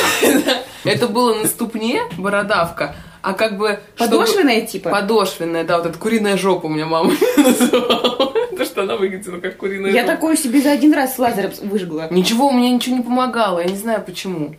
Это 0.84 1.08
было 1.08 1.36
на 1.36 1.48
ступне 1.48 2.02
бородавка, 2.18 2.96
а 3.22 3.34
как 3.34 3.58
бы... 3.58 3.80
чтобы- 3.96 4.12
Подошвенная 4.12 4.62
типа? 4.62 4.90
Подошвенная, 4.90 5.64
да, 5.64 5.78
вот 5.78 5.88
эта 5.88 5.98
куриная 5.98 6.38
жопа 6.38 6.68
у 6.68 6.70
меня 6.70 6.86
мама 6.86 7.14
называла. 7.38 8.34
Потому 8.50 8.66
что 8.66 8.82
она 8.84 8.96
выглядела 8.96 9.40
как 9.40 9.58
куриная 9.58 9.92
Я 9.92 10.02
жопа. 10.02 10.14
такое 10.14 10.36
себе 10.36 10.62
за 10.62 10.72
один 10.72 10.94
раз 10.94 11.16
с 11.16 11.20
лазером 11.20 11.52
выжгла. 11.64 12.08
Ничего, 12.12 12.48
у 12.48 12.52
меня 12.54 12.70
ничего 12.70 12.98
не 12.98 13.04
помогало, 13.04 13.60
я 13.60 13.66
не 13.66 13.76
знаю 13.78 14.04
почему. 14.06 14.56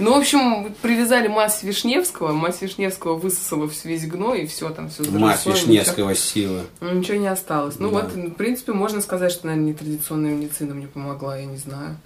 Ну, 0.00 0.14
в 0.14 0.18
общем, 0.18 0.74
привязали 0.82 1.28
мазь 1.28 1.62
Вишневского, 1.62 2.32
мазь 2.32 2.60
Вишневского 2.60 3.14
высосала 3.14 3.70
весь 3.84 4.06
гной, 4.06 4.42
и 4.42 4.46
все 4.46 4.70
там, 4.70 4.88
все 4.90 5.04
Мать 5.08 5.46
Вишневского 5.46 6.16
сила. 6.16 6.62
Ну, 6.80 6.94
ничего 6.94 7.16
не 7.16 7.28
осталось. 7.28 7.76
Ну, 7.78 7.90
Да. 7.90 8.00
вот, 8.00 8.12
в 8.12 8.30
принципе, 8.32 8.72
можно 8.72 9.00
сказать, 9.00 9.30
что, 9.30 9.46
наверное, 9.46 9.68
нетрадиционная 9.70 10.32
медицина 10.34 10.74
мне 10.74 10.88
помогла, 10.88 11.38
я 11.38 11.44
не 11.44 11.58
знаю. 11.58 11.96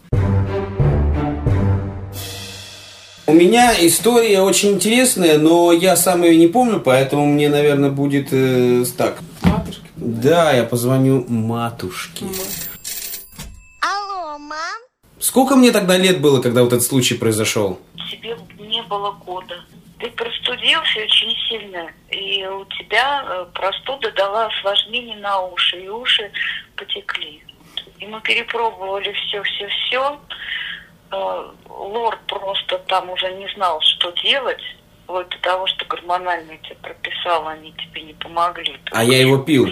У 3.27 3.33
меня 3.33 3.75
история 3.87 4.41
очень 4.43 4.73
интересная, 4.73 5.39
но 5.39 5.73
я 5.73 5.97
сам 5.97 6.23
ее 6.25 6.37
не 6.37 6.47
помню, 6.47 6.81
поэтому 6.81 7.27
мне, 7.27 7.49
наверное, 7.49 7.91
будет 7.91 8.29
э, 8.33 8.85
так. 8.99 9.19
Матушки. 9.43 9.83
Да, 9.97 10.53
я 10.53 10.65
позвоню 10.65 11.25
матушке. 11.29 12.25
Мам? 12.25 12.35
Сколько 15.21 15.57
мне 15.57 15.73
тогда 15.73 15.97
лет 15.97 16.21
было, 16.21 16.41
когда 16.41 16.63
вот 16.63 16.73
этот 16.73 16.87
случай 16.87 17.15
произошел? 17.15 17.79
тебе 18.11 18.37
не 18.59 18.83
было 18.83 19.13
года. 19.13 19.61
Ты 19.99 20.11
простудился 20.11 21.01
очень 21.01 21.37
сильно, 21.49 21.91
и 22.11 22.47
у 22.47 22.65
тебя 22.67 23.25
э, 23.25 23.47
простуда 23.53 24.13
дала 24.13 24.47
осложнение 24.47 25.17
на 25.17 25.41
уши, 25.41 25.81
и 25.81 25.89
уши 25.89 26.31
потекли. 26.77 27.43
И 27.99 28.07
мы 28.07 28.21
перепробовали 28.21 29.13
все-все-все. 29.13 30.21
Лор 31.69 32.19
просто 32.29 32.79
там 32.87 33.11
уже 33.11 33.33
не 33.33 33.49
знал, 33.55 33.81
что 33.81 34.11
делать. 34.23 34.63
Вот 35.07 35.29
до 35.31 35.39
того, 35.39 35.67
что 35.67 35.85
гормональные 35.87 36.59
тебе 36.59 36.77
прописал, 36.77 37.49
они 37.49 37.73
тебе 37.73 38.03
не 38.03 38.13
помогли. 38.13 38.79
А 38.93 39.03
я 39.03 39.19
его 39.19 39.39
пил. 39.39 39.67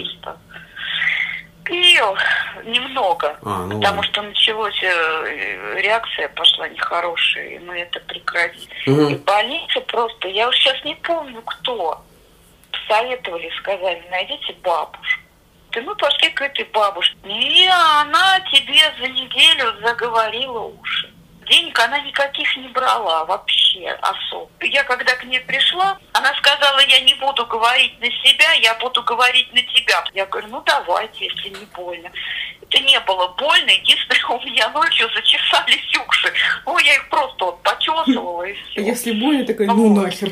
Пил 1.63 2.17
немного. 2.67 3.37
А, 3.43 3.65
ну 3.65 3.79
Потому 3.79 3.97
ладно. 3.97 4.03
что 4.03 4.21
началась 4.21 4.83
э, 4.83 5.79
реакция 5.81 6.29
пошла 6.29 6.67
нехорошая, 6.67 7.47
и 7.49 7.59
мы 7.59 7.79
это 7.79 7.99
прекратили. 8.01 8.69
Мгм. 8.85 9.07
И 9.09 9.15
в 9.15 9.23
больнице 9.23 9.81
просто, 9.81 10.27
я 10.27 10.47
уж 10.49 10.55
сейчас 10.55 10.83
не 10.83 10.95
помню 10.95 11.41
кто, 11.41 12.01
советовали, 12.87 13.49
сказали, 13.59 14.03
найдите 14.11 14.53
бабушку. 14.63 15.21
И 15.75 15.79
мы 15.81 15.95
пошли 15.95 16.29
к 16.29 16.41
этой 16.41 16.65
бабушке. 16.65 17.15
И 17.25 17.67
она 17.67 18.39
тебе 18.51 18.81
за 18.99 19.07
неделю 19.07 19.75
заговорила 19.85 20.61
уши. 20.61 21.13
Денег 21.49 21.79
она 21.79 21.99
никаких 21.99 22.57
не 22.57 22.67
брала 22.67 23.23
вообще 23.25 23.89
особо. 24.01 24.49
Я 24.61 24.83
когда 24.83 25.15
к 25.15 25.23
ней 25.23 25.39
пришла, 25.39 25.97
она 26.13 26.33
сказала, 26.35 26.79
я 26.79 26.99
не 27.01 27.13
буду 27.15 27.45
говорить 27.45 27.99
на 28.01 28.07
себя, 28.07 28.51
я 28.53 28.73
буду 28.75 29.01
говорить 29.03 29.51
на 29.53 29.61
тебя. 29.61 30.03
Я 30.13 30.25
говорю, 30.25 30.47
ну 30.49 30.63
давайте, 30.65 31.25
если 31.25 31.49
не 31.49 31.65
больно. 31.75 32.11
Это 32.61 32.79
не 32.83 32.99
было 33.01 33.27
больно, 33.37 33.69
единственное, 33.69 34.25
у 34.37 34.41
меня 34.45 34.69
ночью 34.69 35.09
зачесались 35.13 35.95
уши. 35.95 36.33
Ну, 36.65 36.77
я 36.79 36.95
их 36.95 37.09
просто 37.09 37.45
вот 37.45 37.63
почесывала 37.63 38.43
и 38.43 38.53
все. 38.53 38.81
Если 38.81 39.11
больно, 39.13 39.45
такая, 39.45 39.67
ну 39.67 39.93
нахер. 39.93 40.29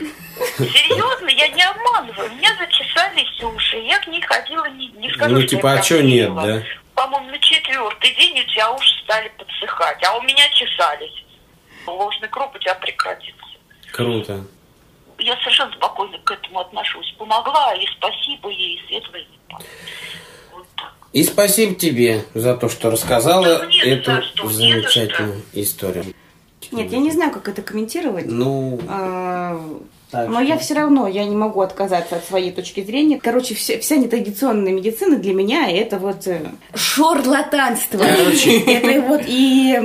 Серьезно, 0.57 1.29
я 1.29 1.47
не 1.47 1.63
обманываю. 1.63 2.29
У 2.29 2.35
меня 2.35 2.53
зачесались 2.59 3.41
уши. 3.41 3.77
Я 3.77 3.99
к 3.99 4.07
ней 4.07 4.21
ходила, 4.21 4.65
не, 4.71 4.87
не 4.89 5.09
скажу, 5.11 5.35
Ну, 5.35 5.41
что 5.41 5.49
типа, 5.49 5.73
а 5.73 5.81
чё 5.81 6.01
нет, 6.01 6.35
да? 6.35 6.61
По-моему, 6.95 7.29
на 7.29 7.39
четвертый 7.39 8.15
день 8.15 8.39
у 8.39 8.43
тебя 8.45 8.71
уши 8.71 8.95
стали 9.03 9.29
подсыхать, 9.37 10.01
а 10.03 10.17
у 10.17 10.21
меня 10.21 10.47
чесались. 10.49 11.04
Круг 12.35 12.53
у 12.53 12.59
тебя 12.59 12.75
прекратится. 12.75 13.45
Круто. 13.93 14.43
Я 15.19 15.37
совершенно 15.37 15.71
спокойно 15.71 16.17
к 16.25 16.29
этому 16.31 16.59
отношусь. 16.59 17.15
Помогла, 17.17 17.73
и 17.75 17.85
спасибо 17.97 18.49
ей, 18.49 18.75
и 18.75 18.87
светлая. 18.87 19.23
Вот. 20.51 20.65
И 21.13 21.23
спасибо 21.23 21.75
тебе 21.75 22.25
за 22.33 22.57
то, 22.57 22.67
что 22.67 22.91
рассказала 22.91 23.59
Да 23.59 23.65
нет, 23.67 24.05
эту 24.05 24.21
что, 24.21 24.49
замечательную 24.49 25.43
историю. 25.53 26.05
Нет, 26.71 26.91
я 26.91 26.97
не 26.97 27.11
знаю, 27.11 27.31
как 27.31 27.47
это 27.47 27.61
комментировать. 27.61 28.25
Ну, 28.25 28.81
А, 28.89 29.57
Так 30.11 30.27
Но 30.29 30.35
что- 30.35 30.43
я 30.43 30.57
все 30.57 30.73
равно, 30.75 31.07
я 31.07 31.23
не 31.25 31.35
могу 31.35 31.61
отказаться 31.61 32.17
от 32.17 32.25
своей 32.25 32.51
точки 32.51 32.81
зрения. 32.83 33.19
Короче, 33.19 33.53
вся, 33.55 33.79
вся 33.79 33.95
нетрадиционная 33.95 34.71
медицина 34.71 35.17
для 35.17 35.33
меня 35.33 35.69
это 35.69 35.97
вот 35.99 36.27
э, 36.27 36.51
шарлатанство. 36.73 38.03
Это 38.03 39.01
вот 39.01 39.21
и... 39.25 39.77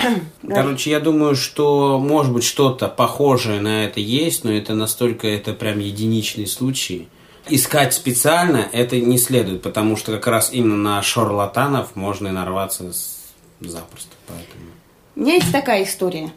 Короче, 0.48 0.90
я 0.90 1.00
думаю, 1.00 1.36
что 1.36 1.98
может 1.98 2.32
быть 2.32 2.44
что-то 2.44 2.88
похожее 2.88 3.60
на 3.60 3.84
это 3.84 4.00
есть, 4.00 4.44
но 4.44 4.52
это 4.52 4.74
настолько 4.74 5.26
это 5.28 5.52
прям 5.52 5.78
единичный 5.78 6.46
случай. 6.46 7.08
Искать 7.48 7.94
специально 7.94 8.68
это 8.72 8.98
не 9.00 9.18
следует, 9.18 9.62
потому 9.62 9.96
что 9.96 10.12
как 10.12 10.26
раз 10.26 10.52
именно 10.52 10.76
на 10.76 11.02
шарлатанов 11.02 11.96
можно 11.96 12.28
и 12.28 12.32
нарваться 12.32 12.92
с- 12.92 13.32
запросто. 13.60 14.14
Поэтому. 14.26 14.70
У 15.16 15.20
меня 15.20 15.34
есть 15.34 15.50
такая 15.52 15.84
история. 15.84 16.32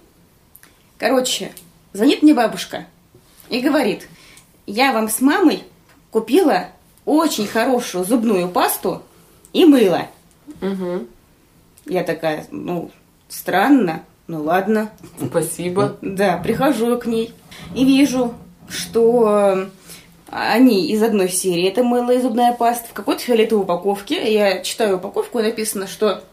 Короче, 0.97 1.51
звонит 1.93 2.23
мне 2.23 2.33
бабушка 2.33 2.87
и 3.49 3.59
говорит, 3.59 4.07
я 4.65 4.93
вам 4.93 5.09
с 5.09 5.19
мамой 5.21 5.63
купила 6.11 6.67
очень 7.05 7.47
хорошую 7.47 8.05
зубную 8.05 8.47
пасту 8.49 9.03
и 9.51 9.65
мыло. 9.65 10.07
Я 11.85 12.03
такая, 12.03 12.47
ну, 12.49 12.91
странно, 13.33 14.03
ну 14.27 14.43
ладно. 14.43 14.91
Спасибо. 15.25 15.97
Да, 16.01 16.37
прихожу 16.37 16.97
к 16.97 17.05
ней 17.05 17.33
и 17.75 17.83
вижу, 17.83 18.33
что 18.69 19.67
они 20.29 20.87
из 20.87 21.03
одной 21.03 21.29
серии, 21.29 21.67
это 21.67 21.83
мыло 21.83 22.11
и 22.11 22.21
зубная 22.21 22.53
паста, 22.53 22.87
в 22.89 22.93
какой-то 22.93 23.21
фиолетовой 23.21 23.63
упаковке. 23.63 24.33
Я 24.33 24.61
читаю 24.61 24.97
упаковку, 24.97 25.39
и 25.39 25.43
написано, 25.43 25.87
что 25.87 26.23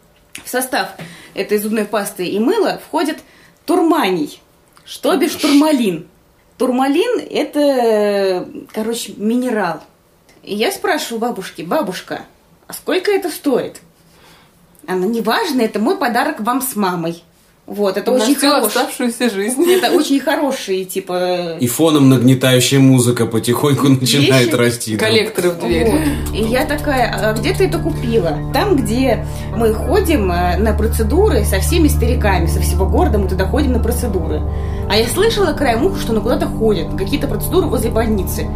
в 0.45 0.49
состав 0.49 0.91
этой 1.35 1.59
зубной 1.59 1.85
пасты 1.85 2.27
и 2.27 2.39
мыла 2.39 2.81
входит 2.87 3.19
турманий, 3.67 4.41
что 4.85 5.17
бишь 5.17 5.35
турмалин. 5.35 6.09
Турмалин– 6.57 7.21
это, 7.31 8.49
короче, 8.73 9.15
минерал. 9.17 9.81
И 10.43 10.55
я 10.55 10.73
спрашиваю 10.73 11.21
бабушки, 11.21 11.63
бабушка, 11.63 12.25
а 12.67 12.73
сколько 12.73 13.11
это 13.11 13.31
стоит? 13.31 13.81
Она, 14.91 15.07
неважно, 15.07 15.61
это 15.63 15.79
мой 15.79 15.97
подарок 15.97 16.41
вам 16.41 16.61
с 16.61 16.75
мамой. 16.75 17.23
Вот, 17.67 17.97
это 17.97 18.11
На 18.11 18.17
очень 18.17 18.35
всю 18.35 18.49
хороший. 18.51 18.67
оставшуюся 18.67 19.31
жизнь. 19.31 19.63
Это 19.71 19.93
очень 19.93 20.19
хорошие, 20.19 20.85
типа... 20.85 21.59
И 21.61 21.69
фоном 21.69 22.09
нагнетающая 22.09 22.81
музыка 22.81 23.27
потихоньку 23.27 23.87
начинает 23.89 24.47
Вещи? 24.47 24.57
расти. 24.57 24.97
да. 24.97 25.07
Коллекторы 25.07 25.51
в 25.51 25.61
дверь. 25.61 25.89
Вот. 25.89 26.35
И 26.35 26.43
я 26.43 26.65
такая, 26.65 27.15
а 27.17 27.33
где 27.35 27.55
ты 27.55 27.67
это 27.69 27.79
купила? 27.79 28.37
Там, 28.53 28.75
где 28.75 29.25
мы 29.57 29.73
ходим 29.73 30.33
э, 30.33 30.57
на 30.57 30.73
процедуры 30.73 31.45
со 31.45 31.61
всеми 31.61 31.87
стариками, 31.87 32.47
со 32.47 32.61
всего 32.61 32.87
города 32.87 33.19
мы 33.19 33.29
туда 33.29 33.47
ходим 33.47 33.71
на 33.75 33.79
процедуры. 33.79 34.43
А 34.89 34.97
я 34.97 35.07
слышала 35.07 35.53
краем 35.53 35.87
уха, 35.87 36.01
что 36.01 36.11
она 36.11 36.21
куда-то 36.21 36.47
ходит, 36.49 36.89
какие-то 36.99 37.29
процедуры 37.29 37.69
возле 37.69 37.91
больницы. 37.93 38.49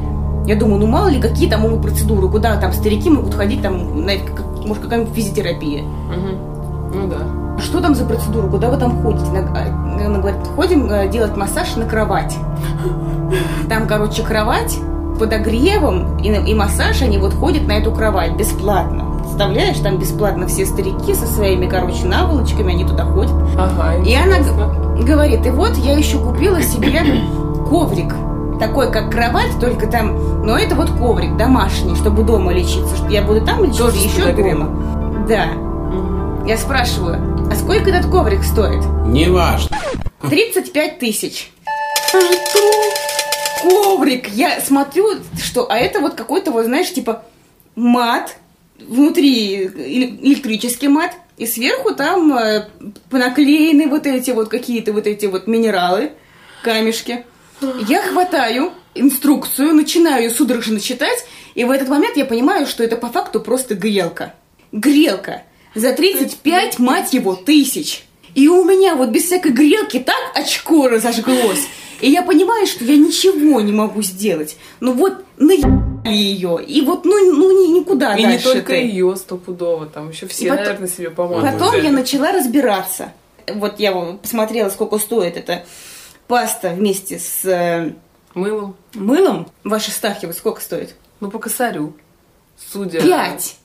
Я 0.48 0.56
думаю, 0.56 0.80
ну 0.80 0.86
мало 0.88 1.06
ли, 1.08 1.20
какие 1.20 1.48
там 1.48 1.60
могут 1.60 1.82
процедуры, 1.82 2.28
куда 2.28 2.56
там 2.56 2.72
старики 2.72 3.08
могут 3.08 3.34
ходить, 3.34 3.62
там, 3.62 4.04
на, 4.04 4.12
может, 4.64 4.82
какая-нибудь 4.82 5.14
физиотерапия. 5.14 5.82
Мгм. 5.82 6.38
Ну 6.94 7.08
да. 7.08 7.16
«А 7.56 7.60
Что 7.60 7.80
там 7.80 7.94
за 7.94 8.04
процедура? 8.04 8.48
Куда 8.48 8.68
вы 8.70 8.76
там 8.78 9.00
ходите? 9.02 9.26
Она, 9.26 10.06
она 10.06 10.18
говорит, 10.18 10.40
ходим 10.56 10.90
э, 10.90 11.08
делать 11.08 11.36
массаж 11.36 11.76
на 11.76 11.86
кровать. 11.86 12.36
Там, 13.68 13.86
короче, 13.86 14.22
кровать 14.22 14.76
подогревом 15.18 16.18
и, 16.18 16.28
и 16.28 16.54
массаж, 16.54 17.02
они 17.02 17.18
вот 17.18 17.32
ходят 17.34 17.66
на 17.66 17.72
эту 17.72 17.92
кровать 17.92 18.36
бесплатно. 18.36 19.04
Представляешь, 19.20 19.78
там 19.78 19.98
бесплатно 19.98 20.46
все 20.46 20.66
старики 20.66 21.14
со 21.14 21.26
своими, 21.26 21.66
короче, 21.66 22.04
наволочками, 22.06 22.74
они 22.74 22.84
туда 22.84 23.04
ходят. 23.04 23.32
Ага. 23.56 24.02
И 24.04 24.14
она 24.14 24.36
говорит, 25.02 25.46
и 25.46 25.50
вот 25.50 25.76
я 25.76 25.96
еще 25.96 26.18
купила 26.18 26.60
себе 26.62 27.02
коврик. 27.68 28.12
Такой, 28.64 28.90
как 28.90 29.10
кровать, 29.10 29.60
только 29.60 29.86
там... 29.86 30.42
Но 30.46 30.56
это 30.58 30.74
вот 30.74 30.90
коврик 30.90 31.36
домашний, 31.36 31.94
чтобы 31.96 32.22
дома 32.22 32.50
лечиться. 32.50 32.96
что 32.96 33.08
Я 33.08 33.20
буду 33.20 33.44
там 33.44 33.62
лечиться, 33.62 33.90
Тоже 33.90 33.98
еще 33.98 34.32
дома. 34.32 35.26
Да. 35.28 35.48
Я 36.46 36.56
спрашиваю, 36.56 37.46
а 37.52 37.54
сколько 37.56 37.90
этот 37.90 38.10
коврик 38.10 38.42
стоит? 38.42 38.82
Неважно. 39.04 39.76
35 40.30 40.98
тысяч. 40.98 41.52
Коврик. 43.60 44.30
Я 44.30 44.58
смотрю, 44.62 45.10
что... 45.42 45.70
А 45.70 45.76
это 45.76 46.00
вот 46.00 46.14
какой-то, 46.14 46.50
вот, 46.50 46.64
знаешь, 46.64 46.90
типа 46.90 47.22
мат. 47.76 48.34
Внутри 48.78 49.66
эле- 49.66 50.18
электрический 50.22 50.88
мат. 50.88 51.10
И 51.36 51.46
сверху 51.46 51.94
там 51.94 52.32
э, 52.32 52.66
понаклеены 53.10 53.88
вот 53.88 54.06
эти 54.06 54.30
вот 54.30 54.48
какие-то 54.48 54.94
вот 54.94 55.06
эти 55.06 55.26
вот 55.26 55.46
минералы, 55.48 56.12
камешки. 56.62 57.26
Я 57.88 58.02
хватаю 58.02 58.72
инструкцию, 58.94 59.74
начинаю 59.74 60.24
ее 60.24 60.30
судорожно 60.30 60.80
читать, 60.80 61.24
и 61.54 61.64
в 61.64 61.70
этот 61.70 61.88
момент 61.88 62.16
я 62.16 62.24
понимаю, 62.24 62.66
что 62.66 62.82
это 62.84 62.96
по 62.96 63.08
факту 63.08 63.40
просто 63.40 63.74
грелка. 63.74 64.34
Грелка. 64.72 65.42
За 65.74 65.92
35, 65.92 66.78
мать 66.78 67.12
его, 67.12 67.34
тысяч. 67.34 68.04
И 68.34 68.48
у 68.48 68.64
меня 68.64 68.94
вот 68.96 69.10
без 69.10 69.24
всякой 69.24 69.52
грелки 69.52 69.98
так 70.00 70.16
очко 70.34 70.88
разожглось. 70.88 71.66
И 72.00 72.10
я 72.10 72.22
понимаю, 72.22 72.66
что 72.66 72.84
я 72.84 72.96
ничего 72.96 73.60
не 73.60 73.72
могу 73.72 74.02
сделать. 74.02 74.56
Ну 74.80 74.92
вот, 74.92 75.24
наебали 75.38 76.12
ее. 76.14 76.58
И 76.66 76.80
вот, 76.82 77.04
ну, 77.04 77.12
ну 77.32 77.50
ни- 77.66 77.78
никуда 77.78 78.14
И 78.16 78.20
не 78.22 78.26
дальше 78.32 78.52
только 78.52 78.72
ты. 78.72 78.78
ее 78.78 79.14
стопудово, 79.16 79.86
там 79.86 80.10
еще 80.10 80.26
все, 80.26 80.46
И 80.46 80.48
потом- 80.48 80.64
наверное, 80.64 80.88
себе 80.88 81.10
помогут. 81.10 81.44
Потом 81.44 81.80
я 81.82 81.90
начала 81.92 82.32
разбираться. 82.32 83.12
Вот 83.48 83.78
я 83.78 83.92
посмотрела, 83.92 84.68
сколько 84.70 84.98
стоит 84.98 85.36
эта 85.36 85.64
паста 86.26 86.70
вместе 86.70 87.18
с 87.18 87.44
э, 87.44 87.92
Мылом. 88.34 88.76
мылом. 88.94 89.48
Ваши 89.62 89.90
ставки 89.90 90.26
вот 90.26 90.36
сколько 90.36 90.60
стоит? 90.60 90.94
Ну, 91.20 91.30
по 91.30 91.38
косарю. 91.38 91.94
Судя... 92.56 93.00
Пять. 93.00 93.56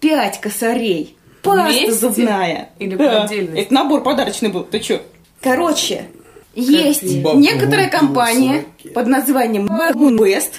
Пять 0.00 0.40
косарей. 0.40 1.16
Паста 1.42 1.68
Вместе? 1.70 1.92
зубная. 1.92 2.70
Или 2.78 2.96
по 2.96 3.22
отдельности? 3.22 3.60
Это 3.60 3.74
набор 3.74 4.02
подарочный 4.02 4.48
был. 4.48 4.64
Ты 4.64 4.80
чё? 4.80 5.00
Короче, 5.40 6.08
есть 6.54 7.20
Бабу 7.22 7.38
некоторая 7.38 7.88
компания 7.88 8.64
под 8.94 9.06
названием 9.06 9.66
Bagun 9.66 10.18
West. 10.18 10.52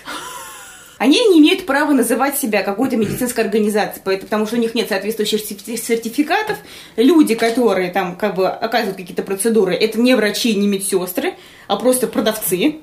Они 1.03 1.19
не 1.27 1.39
имеют 1.41 1.65
права 1.65 1.91
называть 1.91 2.37
себя 2.37 2.63
какой-то 2.63 2.95
медицинской 2.95 3.43
организацией, 3.43 4.01
поэтому- 4.05 4.25
потому 4.27 4.47
что 4.47 4.55
у 4.55 4.59
них 4.59 4.73
нет 4.73 4.87
соответствующих 4.87 5.41
серти- 5.41 5.75
сертификатов. 5.75 6.57
Люди, 6.95 7.35
которые 7.35 7.91
там 7.91 8.15
как 8.15 8.35
бы 8.35 8.47
оказывают 8.47 8.95
какие-то 8.95 9.21
процедуры, 9.21 9.75
это 9.75 9.99
не 9.99 10.15
врачи, 10.15 10.55
не 10.55 10.65
медсестры, 10.65 11.33
а 11.67 11.75
просто 11.75 12.07
продавцы. 12.07 12.77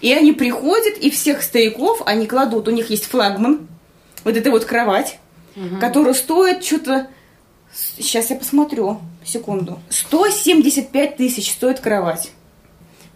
И 0.00 0.14
они 0.14 0.32
приходят, 0.32 0.96
и 0.96 1.10
всех 1.10 1.42
стариков 1.42 2.00
они 2.06 2.26
кладут, 2.26 2.68
у 2.68 2.70
них 2.70 2.88
есть 2.88 3.04
флагман, 3.04 3.68
вот 4.24 4.34
эта 4.34 4.50
вот 4.50 4.64
кровать, 4.64 5.18
которая 5.78 6.14
стоит 6.14 6.64
что-то... 6.64 7.08
Сейчас 7.98 8.30
я 8.30 8.36
посмотрю, 8.36 8.98
секунду. 9.26 9.78
175 9.90 11.18
тысяч 11.18 11.52
стоит 11.52 11.80
кровать. 11.80 12.30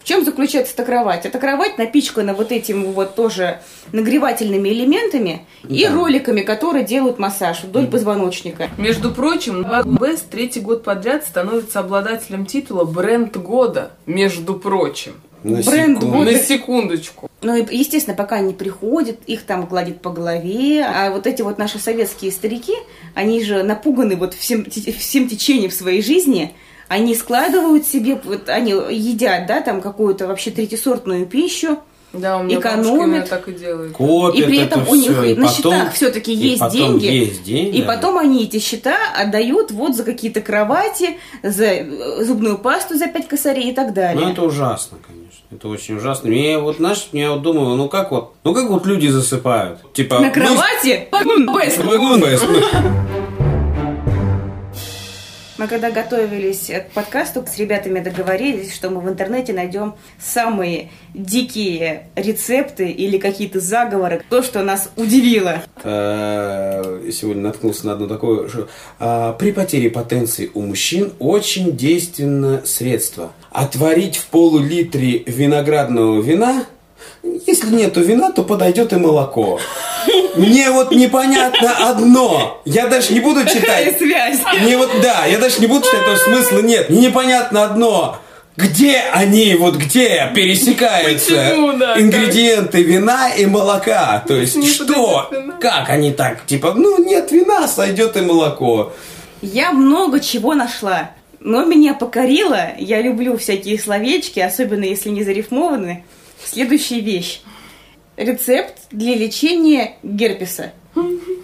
В 0.06 0.08
чем 0.08 0.24
заключается 0.24 0.72
эта 0.72 0.84
кровать? 0.84 1.26
Эта 1.26 1.40
кровать 1.40 1.78
напичкана 1.78 2.32
вот 2.32 2.52
этим 2.52 2.92
вот 2.92 3.16
тоже 3.16 3.58
нагревательными 3.90 4.68
элементами 4.68 5.44
и 5.68 5.82
Да. 5.84 5.94
роликами, 5.94 6.42
которые 6.42 6.84
делают 6.84 7.18
массаж 7.18 7.64
вдоль 7.64 7.88
позвоночника. 7.88 8.70
Между 8.78 9.10
прочим, 9.10 9.66
Бест 9.98 10.30
третий 10.30 10.60
год 10.60 10.84
подряд 10.84 11.24
становится 11.24 11.80
обладателем 11.80 12.46
титула 12.46 12.84
«Бренд 12.84 13.36
года». 13.36 13.90
Между 14.06 14.54
прочим. 14.54 15.14
На 15.42 15.60
Бренд 15.62 15.98
секунду. 15.98 16.06
Вот. 16.06 16.24
На 16.24 16.38
секундочку. 16.38 17.30
Ну, 17.42 17.56
и, 17.56 17.76
естественно, 17.76 18.16
пока 18.16 18.36
они 18.36 18.52
приходят, 18.54 19.18
их 19.26 19.42
там 19.42 19.66
гладят 19.66 20.02
по 20.02 20.10
голове. 20.10 20.84
А 20.84 21.10
вот 21.10 21.26
эти 21.26 21.42
вот 21.42 21.58
наши 21.58 21.80
советские 21.80 22.30
старики, 22.30 22.74
они 23.16 23.42
же 23.42 23.64
напуганы 23.64 24.14
вот 24.14 24.34
всем, 24.34 24.64
всем 24.70 25.28
течением 25.28 25.72
своей 25.72 26.00
жизни. 26.00 26.54
Они 26.88 27.14
складывают 27.14 27.86
себе, 27.86 28.18
вот 28.22 28.48
они 28.48 28.70
едят, 28.72 29.46
да, 29.46 29.60
там 29.60 29.80
какую-то 29.80 30.26
вообще 30.26 30.50
третьесортную 30.50 31.26
пищу. 31.26 31.78
Да, 32.12 32.38
у 32.38 32.44
меня 32.44 32.60
Экономит. 32.60 33.28
так 33.28 33.46
и 33.48 33.52
делает. 33.52 33.92
Копят 33.92 34.38
И 34.38 34.44
при 34.44 34.58
это 34.58 34.78
этом 34.80 34.88
у 34.88 34.94
них 34.94 35.10
всё, 35.10 35.22
и 35.24 35.34
на 35.34 35.46
потом- 35.48 35.72
счетах 35.72 35.92
все-таки 35.92 36.32
есть 36.32 36.70
деньги. 36.70 37.04
есть 37.06 37.42
деньги, 37.42 37.76
И 37.78 37.82
да. 37.82 37.88
потом 37.94 38.16
они 38.16 38.44
эти 38.44 38.58
счета 38.58 38.96
отдают 39.14 39.70
вот 39.72 39.94
за 39.96 40.04
какие-то 40.04 40.40
кровати, 40.40 41.18
за 41.42 41.64
э, 41.66 42.24
зубную 42.24 42.56
пасту 42.58 42.96
за 42.96 43.08
5 43.08 43.28
косарей 43.28 43.70
и 43.70 43.74
так 43.74 43.92
далее. 43.92 44.24
Ну, 44.24 44.32
это 44.32 44.42
ужасно, 44.42 44.96
конечно. 45.06 45.44
Это 45.50 45.68
очень 45.68 45.96
ужасно. 45.96 46.30
Мне 46.30 46.58
вот, 46.58 46.76
знаешь, 46.76 47.06
я 47.12 47.32
вот 47.32 47.42
думаю, 47.42 47.76
ну 47.76 47.88
как 47.88 48.10
вот, 48.12 48.32
ну 48.44 48.54
как 48.54 48.70
вот 48.70 48.86
люди 48.86 49.08
засыпают? 49.08 49.80
Типа... 49.92 50.20
На 50.20 50.30
кровати? 50.30 51.08
Ну, 51.24 51.46
Мы 55.58 55.68
когда 55.68 55.90
готовились 55.90 56.66
к 56.66 56.92
подкасту, 56.92 57.42
с 57.46 57.56
ребятами 57.56 58.00
договорились, 58.00 58.74
что 58.74 58.90
мы 58.90 59.00
в 59.00 59.08
интернете 59.08 59.54
найдем 59.54 59.94
самые 60.20 60.90
дикие 61.14 62.08
рецепты 62.14 62.90
или 62.90 63.16
какие-то 63.16 63.58
заговоры. 63.58 64.22
То, 64.28 64.42
что 64.42 64.62
нас 64.62 64.90
удивило. 64.96 65.62
Э, 65.82 67.10
Сегодня 67.10 67.42
наткнулся 67.42 67.86
на 67.86 67.92
одно 67.92 68.06
такое, 68.06 68.48
что 68.48 68.68
а, 68.98 69.32
при 69.32 69.52
потере 69.52 69.88
потенции 69.88 70.50
у 70.52 70.60
мужчин 70.60 71.14
очень 71.18 71.74
действенное 71.74 72.62
средство. 72.64 73.32
Отварить 73.50 74.16
в 74.16 74.26
полулитре 74.26 75.22
виноградного 75.24 76.20
вина 76.20 76.66
Если 77.22 77.68
нету 77.74 78.00
вина, 78.02 78.30
то 78.30 78.42
подойдет 78.42 78.92
и 78.92 78.96
молоко. 78.96 79.60
Мне 80.36 80.70
вот 80.70 80.92
непонятно 80.92 81.88
одно. 81.88 82.60
Я 82.64 82.86
даже 82.86 83.12
не 83.12 83.20
буду 83.20 83.40
Какая 83.40 83.54
читать. 83.54 83.98
связь? 83.98 84.38
Мне 84.60 84.76
вот, 84.76 84.90
да, 85.02 85.26
я 85.26 85.38
даже 85.38 85.60
не 85.60 85.66
буду 85.66 85.84
читать, 85.84 86.00
потому 86.00 86.16
что 86.16 86.30
смысла 86.30 86.58
нет. 86.60 86.90
Мне 86.90 87.08
непонятно 87.08 87.64
одно. 87.64 88.18
Где 88.56 89.02
они, 89.12 89.54
вот 89.54 89.76
где 89.76 90.30
пересекаются 90.34 91.34
Почему, 91.34 91.72
да, 91.74 92.00
ингредиенты 92.00 92.82
вина 92.82 93.28
и 93.34 93.44
молока? 93.44 94.24
То 94.26 94.34
есть, 94.34 94.56
Не 94.56 94.66
что? 94.66 95.30
Как 95.60 95.90
они 95.90 96.10
так? 96.10 96.46
Типа, 96.46 96.72
ну, 96.74 97.04
нет 97.04 97.30
вина, 97.32 97.68
сойдет 97.68 98.16
и 98.16 98.22
молоко. 98.22 98.92
Я 99.42 99.72
много 99.72 100.20
чего 100.20 100.54
нашла. 100.54 101.10
Но 101.40 101.64
меня 101.66 101.92
покорило, 101.94 102.70
я 102.78 103.02
люблю 103.02 103.36
всякие 103.36 103.78
словечки, 103.78 104.40
особенно 104.40 104.84
если 104.84 105.10
не 105.10 105.22
зарифмованы, 105.22 106.04
следующая 106.44 107.00
вещь. 107.00 107.40
Рецепт 108.16 108.74
для 108.90 109.14
лечения 109.14 109.96
герпеса. 110.02 110.72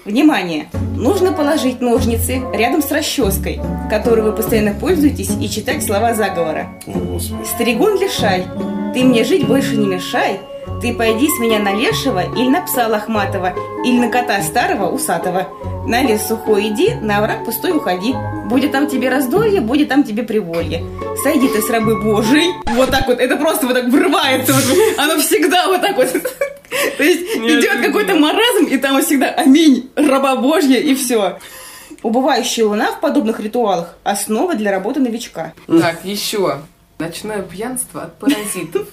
Внимание! 0.05 0.68
Нужно 0.96 1.33
положить 1.33 1.81
ножницы 1.81 2.40
рядом 2.55 2.83
с 2.83 2.90
расческой, 2.90 3.61
которой 3.90 4.22
вы 4.22 4.33
постоянно 4.33 4.72
пользуетесь, 4.72 5.31
и 5.40 5.48
читать 5.48 5.85
слова 5.85 6.14
заговора. 6.14 6.81
О. 6.87 7.18
Старигун 7.44 8.00
лишай, 8.00 8.44
ты 8.94 9.05
мне 9.05 9.24
жить 9.24 9.46
больше 9.46 9.76
не 9.76 9.87
мешай, 9.87 10.40
ты 10.82 10.92
пойди 10.92 11.28
с 11.28 11.38
меня 11.38 11.60
на 11.60 11.72
лешего 11.72 12.24
или 12.34 12.48
на 12.48 12.60
пса 12.60 12.88
лохматого, 12.88 13.54
или 13.84 14.00
на 14.00 14.08
кота 14.08 14.42
старого 14.42 14.90
усатого. 14.90 15.46
На 15.86 16.02
лес 16.02 16.26
сухой 16.26 16.68
иди, 16.68 16.94
на 16.94 17.18
овраг 17.18 17.44
пустой 17.44 17.70
уходи. 17.70 18.12
Будет 18.46 18.72
там 18.72 18.88
тебе 18.88 19.08
раздолье, 19.08 19.60
будет 19.60 19.88
там 19.88 20.02
тебе 20.02 20.24
приволье. 20.24 20.84
Сойди 21.22 21.48
ты 21.48 21.62
с 21.62 21.70
рабы 21.70 22.02
Божией. 22.02 22.52
Вот 22.74 22.90
так 22.90 23.06
вот, 23.06 23.20
это 23.20 23.36
просто 23.36 23.66
вот 23.66 23.76
так 23.76 23.86
врывается. 23.86 24.52
вот. 24.52 24.98
Оно 24.98 25.18
всегда 25.18 25.68
вот 25.68 25.80
так 25.80 25.96
вот. 25.96 26.10
То 26.96 27.02
есть 27.04 27.36
идет 27.36 27.80
какой-то 27.80 28.16
маразм, 28.16 28.66
и 28.68 28.76
там 28.76 29.00
всегда 29.02 29.28
аминь, 29.28 29.88
раба 29.94 30.34
Божья, 30.34 30.80
и 30.80 30.96
все. 30.96 31.38
Убывающая 32.02 32.66
луна 32.66 32.90
в 32.90 32.98
подобных 32.98 33.38
ритуалах– 33.38 33.96
основа 34.02 34.56
для 34.56 34.72
работы 34.72 34.98
новичка. 34.98 35.52
Так, 35.68 36.04
еще. 36.04 36.58
Ночное 36.98 37.42
пьянство 37.42 38.02
от 38.02 38.18
паразитов. 38.18 38.88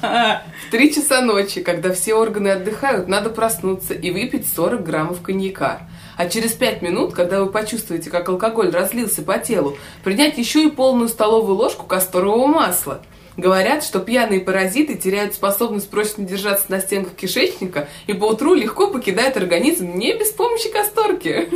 В 0.00 0.70
три 0.70 0.94
часа 0.94 1.20
ночи, 1.22 1.62
когда 1.62 1.92
все 1.92 2.14
органы 2.14 2.48
отдыхают, 2.48 3.08
надо 3.08 3.30
проснуться 3.30 3.94
и 3.94 4.10
выпить 4.10 4.46
40 4.54 4.82
граммов 4.84 5.22
коньяка. 5.22 5.80
А 6.16 6.28
через 6.28 6.52
5 6.52 6.82
минут, 6.82 7.14
когда 7.14 7.40
вы 7.40 7.50
почувствуете, 7.50 8.10
как 8.10 8.28
алкоголь 8.28 8.70
разлился 8.70 9.22
по 9.22 9.38
телу, 9.38 9.76
принять 10.04 10.36
еще 10.36 10.64
и 10.64 10.70
полную 10.70 11.08
столовую 11.08 11.56
ложку 11.56 11.86
касторового 11.86 12.46
масла. 12.46 13.02
Говорят, 13.36 13.84
что 13.84 14.00
пьяные 14.00 14.40
паразиты 14.40 14.96
теряют 14.96 15.32
способность 15.32 15.88
прочно 15.88 16.24
держаться 16.24 16.66
на 16.68 16.80
стенках 16.80 17.14
кишечника 17.14 17.88
и 18.08 18.12
поутру 18.12 18.54
легко 18.54 18.88
покидают 18.88 19.36
организм 19.36 19.94
не 19.94 20.12
без 20.12 20.32
помощи 20.32 20.68
касторки. 20.70 21.48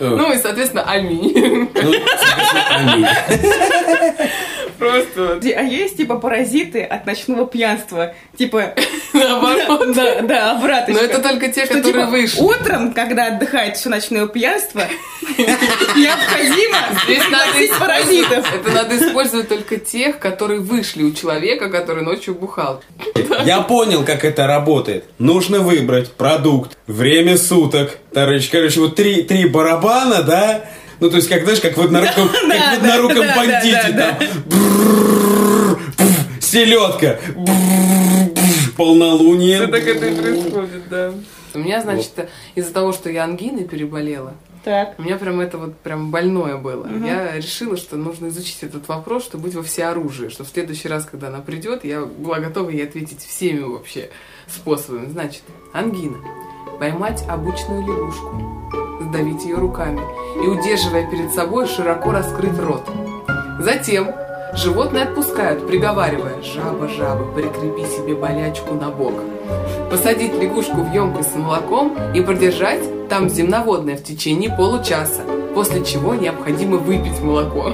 Ну 0.00 0.32
и, 0.32 0.38
соответственно, 0.38 0.82
аминь. 0.82 1.68
Просто 4.78 5.40
А 5.56 5.62
есть 5.62 5.96
типа 5.96 6.16
паразиты 6.16 6.82
от 6.82 7.06
ночного 7.06 7.46
пьянства? 7.46 8.14
Типа, 8.36 8.74
наоборот. 9.12 9.94
да, 9.94 10.22
да, 10.22 10.50
обратно. 10.52 10.94
Но 10.94 11.00
это 11.00 11.18
только 11.20 11.48
те, 11.48 11.66
которые 11.66 11.92
типа, 11.92 12.06
вышли. 12.06 12.40
Утром, 12.40 12.92
когда 12.92 13.26
отдыхает 13.26 13.76
все 13.76 13.88
ночное 13.88 14.26
пьянство, 14.26 14.82
необходимо 15.96 16.78
Здесь 17.04 17.24
надо 17.30 17.78
паразитов. 17.78 18.54
это 18.54 18.70
надо 18.70 18.96
использовать 18.96 19.48
только 19.48 19.78
тех, 19.78 20.18
которые 20.18 20.60
вышли 20.60 21.02
у 21.02 21.12
человека, 21.12 21.68
который 21.68 22.02
ночью 22.02 22.34
бухал. 22.34 22.82
Я 23.44 23.60
понял, 23.62 24.04
как 24.04 24.24
это 24.24 24.46
работает. 24.46 25.04
Нужно 25.18 25.60
выбрать 25.60 26.12
продукт, 26.12 26.76
время 26.86 27.36
суток. 27.36 27.98
Короче, 28.12 28.50
короче 28.50 28.80
вот 28.80 28.96
три, 28.96 29.22
три 29.22 29.48
барабана, 29.48 30.22
да? 30.22 30.64
Ну, 31.00 31.10
то 31.10 31.16
есть, 31.16 31.28
как, 31.28 31.42
знаешь, 31.44 31.60
как 31.60 31.76
в 31.76 31.80
одноруком, 31.80 32.28
как 32.32 32.48
да, 32.48 32.74
в 32.74 32.78
одноруком 32.78 33.18
да, 33.18 33.26
да, 33.26 33.36
бандите, 33.36 33.92
да, 33.92 34.18
там, 34.18 35.78
селедка, 36.40 37.18
полнолуние. 38.76 39.58
Все 39.58 39.66
так 39.68 39.86
это 39.86 40.06
и 40.06 40.14
происходит, 40.14 40.88
да. 40.88 41.12
У 41.54 41.58
меня, 41.58 41.80
значит, 41.80 42.28
из-за 42.54 42.72
того, 42.72 42.92
что 42.92 43.10
я 43.10 43.24
ангиной 43.24 43.64
переболела, 43.64 44.34
Так. 44.64 44.94
у 44.98 45.02
меня 45.02 45.16
прям 45.16 45.40
это 45.40 45.58
вот 45.58 45.78
прям 45.78 46.10
больное 46.10 46.56
было. 46.56 46.88
Я 47.04 47.36
решила, 47.36 47.76
что 47.76 47.96
нужно 47.96 48.28
изучить 48.28 48.62
этот 48.62 48.88
вопрос, 48.88 49.24
чтобы 49.24 49.44
быть 49.44 49.54
во 49.54 49.62
всеоружии, 49.62 50.28
что 50.28 50.44
в 50.44 50.48
следующий 50.48 50.88
раз, 50.88 51.04
когда 51.04 51.28
она 51.28 51.38
придет, 51.40 51.84
я 51.84 52.02
была 52.02 52.38
готова 52.40 52.70
ей 52.70 52.84
ответить 52.84 53.24
всеми 53.24 53.60
вообще 53.60 54.10
способами. 54.46 55.06
Значит, 55.10 55.42
ангина. 55.72 56.18
Поймать 56.78 57.24
обычную 57.28 57.82
лягушку, 57.82 58.42
сдавить 59.00 59.44
ее 59.44 59.56
руками 59.56 60.00
и, 60.42 60.46
удерживая 60.46 61.10
перед 61.10 61.32
собой, 61.32 61.66
широко 61.66 62.12
раскрыть 62.12 62.58
рот. 62.58 62.82
Затем 63.60 64.10
животное 64.54 65.04
отпускают, 65.04 65.66
приговаривая 65.66 66.42
«Жаба, 66.42 66.88
жаба, 66.88 67.24
прикрепи 67.32 67.84
себе 67.86 68.14
болячку 68.14 68.74
на 68.74 68.90
бок». 68.90 69.14
Посадить 69.90 70.34
лягушку 70.34 70.82
в 70.82 70.92
емкость 70.92 71.32
с 71.32 71.36
молоком 71.36 71.96
и 72.14 72.20
продержать 72.20 73.08
там 73.08 73.28
земноводное 73.28 73.96
в 73.96 74.04
течение 74.04 74.50
получаса, 74.50 75.22
после 75.54 75.84
чего 75.84 76.14
необходимо 76.14 76.76
выпить 76.76 77.20
молоко. 77.20 77.72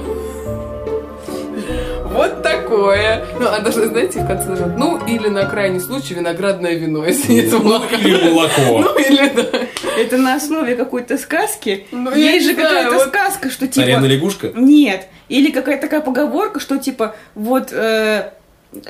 Вот 2.05 2.41
такое. 2.65 3.25
Ну, 3.39 3.47
а 3.47 3.59
даже, 3.59 3.87
знаете, 3.87 4.19
в 4.21 4.27
конце 4.27 4.47
даже, 4.49 4.65
ну, 4.65 4.99
или 5.05 5.27
на 5.27 5.45
крайний 5.45 5.79
случай 5.79 6.13
виноградное 6.13 6.73
вино, 6.73 7.05
если 7.05 7.33
нет 7.33 7.51
молока. 7.53 7.95
Или 7.95 8.29
молоко. 8.29 8.79
Ну, 8.79 8.97
или 8.97 9.29
да. 9.29 9.59
Это 9.97 10.17
на 10.17 10.35
основе 10.35 10.75
какой-то 10.75 11.17
сказки. 11.17 11.87
Ну, 11.91 12.13
Есть 12.13 12.47
же 12.47 12.55
какая-то 12.55 12.95
вот- 12.95 13.07
сказка, 13.07 13.49
что 13.49 13.67
типа... 13.67 13.85
Царевна 13.85 14.05
лягушка? 14.05 14.51
Нет. 14.55 15.07
Или 15.29 15.51
какая-то 15.51 15.83
такая 15.83 16.01
поговорка, 16.01 16.59
что 16.59 16.77
типа 16.77 17.15
вот 17.33 17.71
э, 17.71 18.31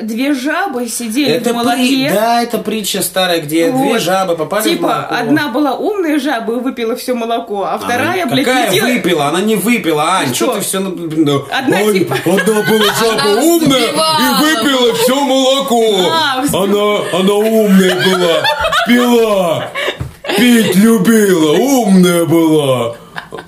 две 0.02 0.34
жабы 0.34 0.88
сидели 0.88 1.34
Это 1.34 1.52
в 1.54 1.56
молоке. 1.58 1.78
при- 1.78 2.10
Да, 2.10 2.42
это 2.42 2.58
притча 2.58 3.02
старая, 3.02 3.42
где 3.42 3.72
две 3.72 3.94
Вот. 3.94 4.02
жабы 4.02 4.36
попали 4.36 4.62
в 4.62 4.66
Типа, 4.66 4.82
молоко. 4.88 5.16
одна 5.16 5.48
была 5.50 5.74
умная 5.76 6.20
жаба 6.20 6.54
и 6.54 6.60
выпила 6.60 6.96
все 6.96 7.14
молоко, 7.14 7.64
а 7.66 7.78
вторая, 7.78 8.24
Она- 8.24 8.32
блядь, 8.32 8.46
Какая 8.46 8.72
летела- 8.72 8.86
выпила? 8.88 9.26
Она 9.28 9.42
не 9.42 9.56
выпила, 9.56 10.04
Ань, 10.20 10.34
Что? 10.34 10.46
что 10.46 10.54
ты 10.56 10.62
все... 10.62 10.80
Ну, 10.80 11.46
Одна 11.52 11.78
Ань, 11.78 11.94
типа- 11.94 12.18
Одна 12.26 12.62
была 12.62 12.94
жаба 13.00 13.22
Она 13.22 13.42
умная 13.42 13.88
и 13.90 14.44
выпила 14.44 14.94
все 14.96 15.16
молоко. 15.24 15.96
А, 16.12 16.40
Она, 16.42 17.20
она 17.20 17.34
умная 17.34 17.96
была, 17.96 18.44
пила, 18.88 19.68
пить 20.38 20.76
любила, 20.76 21.52
умная 21.58 22.26
была. 22.26 22.96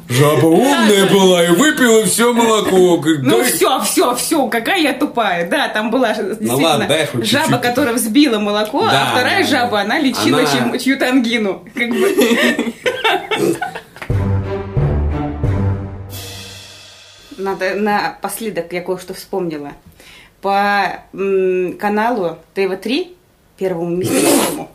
Жаба 0.09 0.45
умная 0.45 1.09
была 1.09 1.45
и 1.45 1.49
выпила 1.49 2.03
все 2.05 2.33
молоко. 2.33 3.03
Ну 3.21 3.37
«Дай 3.39 3.51
все, 3.51 3.81
все, 3.81 4.15
все, 4.15 4.47
какая 4.47 4.79
я 4.79 4.93
тупая. 4.93 5.49
Да, 5.49 5.67
там 5.69 5.91
была 5.91 6.13
действительно 6.13 6.87
хоть 7.11 7.25
жаба, 7.25 7.57
которая 7.57 7.93
взбила 7.93 8.39
молоко, 8.39 8.83
а 8.83 9.11
вторая 9.11 9.45
жаба, 9.45 9.81
она 9.81 9.99
лечила 9.99 10.45
чью-то 10.79 11.09
ангину. 11.09 11.63
Надо 17.37 17.75
напоследок 17.75 18.73
я 18.73 18.81
кое-что 18.81 19.13
вспомнила. 19.13 19.73
По 20.41 21.03
каналу 21.11 22.37
ТВ-3, 22.55 23.13
первому 23.57 23.95
мистическому, 23.95 24.69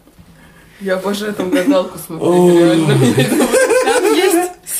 Я 0.81 0.95
обожаю 0.95 1.35
там 1.35 1.51
гадалку 1.51 1.99
смотреть, 1.99 2.59
реально. 2.59 3.49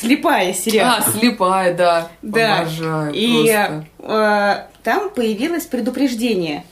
Слепая 0.03 0.53
сериал. 0.53 0.97
А, 0.99 1.11
слепая, 1.11 1.75
да. 1.75 2.11
Да. 2.23 2.61
Обожаю 2.61 3.15
И 3.15 3.43
просто. 3.45 3.87
э, 3.99 4.83
там 4.83 5.11
появилось 5.11 5.65
предупреждение, 5.65 6.65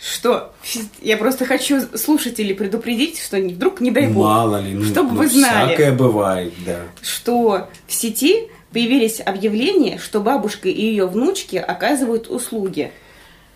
что 0.00 0.54
я 1.00 1.16
просто 1.16 1.44
хочу 1.44 1.80
слушателей 1.96 2.54
предупредить, 2.54 3.20
что 3.20 3.38
вдруг 3.38 3.80
не 3.80 3.90
дай 3.90 4.08
бог, 4.08 4.24
Мало 4.24 4.60
ли, 4.60 4.74
ну, 4.74 4.84
чтобы 4.84 5.12
ну, 5.12 5.18
вы 5.18 5.28
знали, 5.28 5.74
Всякое 5.74 5.92
бывает, 5.92 6.54
да. 6.64 6.80
что 7.02 7.68
в 7.86 7.92
сети 7.92 8.48
появились 8.72 9.20
объявления, 9.20 9.98
что 9.98 10.20
бабушка 10.20 10.68
и 10.68 10.80
ее 10.80 11.06
внучки 11.06 11.56
оказывают 11.56 12.28
услуги. 12.28 12.92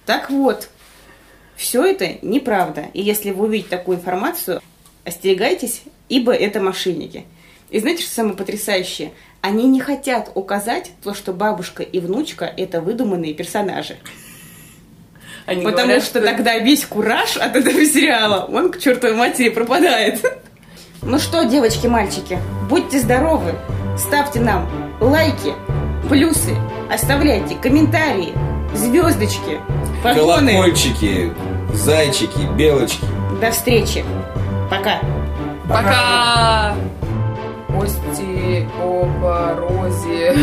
Так 0.06 0.30
вот, 0.30 0.68
все 1.56 1.84
это 1.84 2.16
неправда. 2.22 2.86
И 2.94 3.02
если 3.02 3.30
вы 3.30 3.46
увидите 3.46 3.68
такую 3.70 3.98
информацию, 3.98 4.62
остерегайтесь, 5.04 5.82
ибо 6.08 6.32
это 6.32 6.60
мошенники. 6.60 7.26
И 7.70 7.78
знаете, 7.78 8.02
что 8.02 8.12
самое 8.12 8.36
потрясающее? 8.36 9.12
Они 9.40 9.66
не 9.68 9.80
хотят 9.80 10.30
указать 10.34 10.90
то, 11.02 11.14
что 11.14 11.32
бабушка 11.32 11.82
и 11.82 12.00
внучка– 12.00 12.44
это 12.56 12.80
выдуманные 12.80 13.32
персонажи. 13.32 13.96
Они 15.46 15.64
Потому 15.64 15.86
говорят, 15.86 16.04
что 16.04 16.20
тогда 16.20 16.58
весь 16.58 16.84
кураж 16.84 17.36
от 17.36 17.56
этого 17.56 17.84
сериала, 17.84 18.44
он 18.44 18.70
к 18.70 18.78
чертовой 18.78 19.16
матери 19.16 19.48
пропадает. 19.48 20.20
Ну 21.02 21.18
что, 21.18 21.44
девочки, 21.44 21.86
мальчики, 21.86 22.38
будьте 22.68 23.00
здоровы, 23.00 23.54
ставьте 23.96 24.40
нам 24.40 24.68
лайки, 25.00 25.54
плюсы, 26.08 26.54
оставляйте 26.92 27.54
комментарии, 27.54 28.34
звездочки, 28.74 29.60
погоны. 30.04 30.52
Колокольчики, 30.52 31.32
зайчики, 31.72 32.40
белочки. 32.56 33.06
До 33.40 33.50
встречи. 33.50 34.04
Пока. 34.68 35.00
Пока! 35.66 36.74
Остеопорозе. 38.50 40.34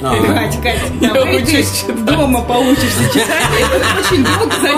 А, 0.00 0.14
Кать, 0.16 0.62
Кать, 0.62 0.80
читать. 1.00 1.84
дома 2.04 2.42
получишься 2.42 3.08
читать. 3.12 3.28
Очень 3.98 4.24
долго 4.24 4.54
за 4.60 4.74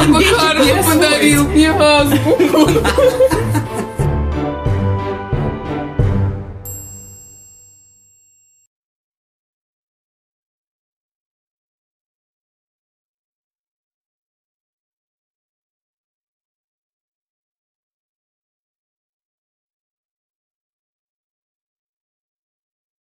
освоить. 0.79 0.95
подарил 0.95 1.49
мне 1.49 1.71
азбуку. 1.71 2.71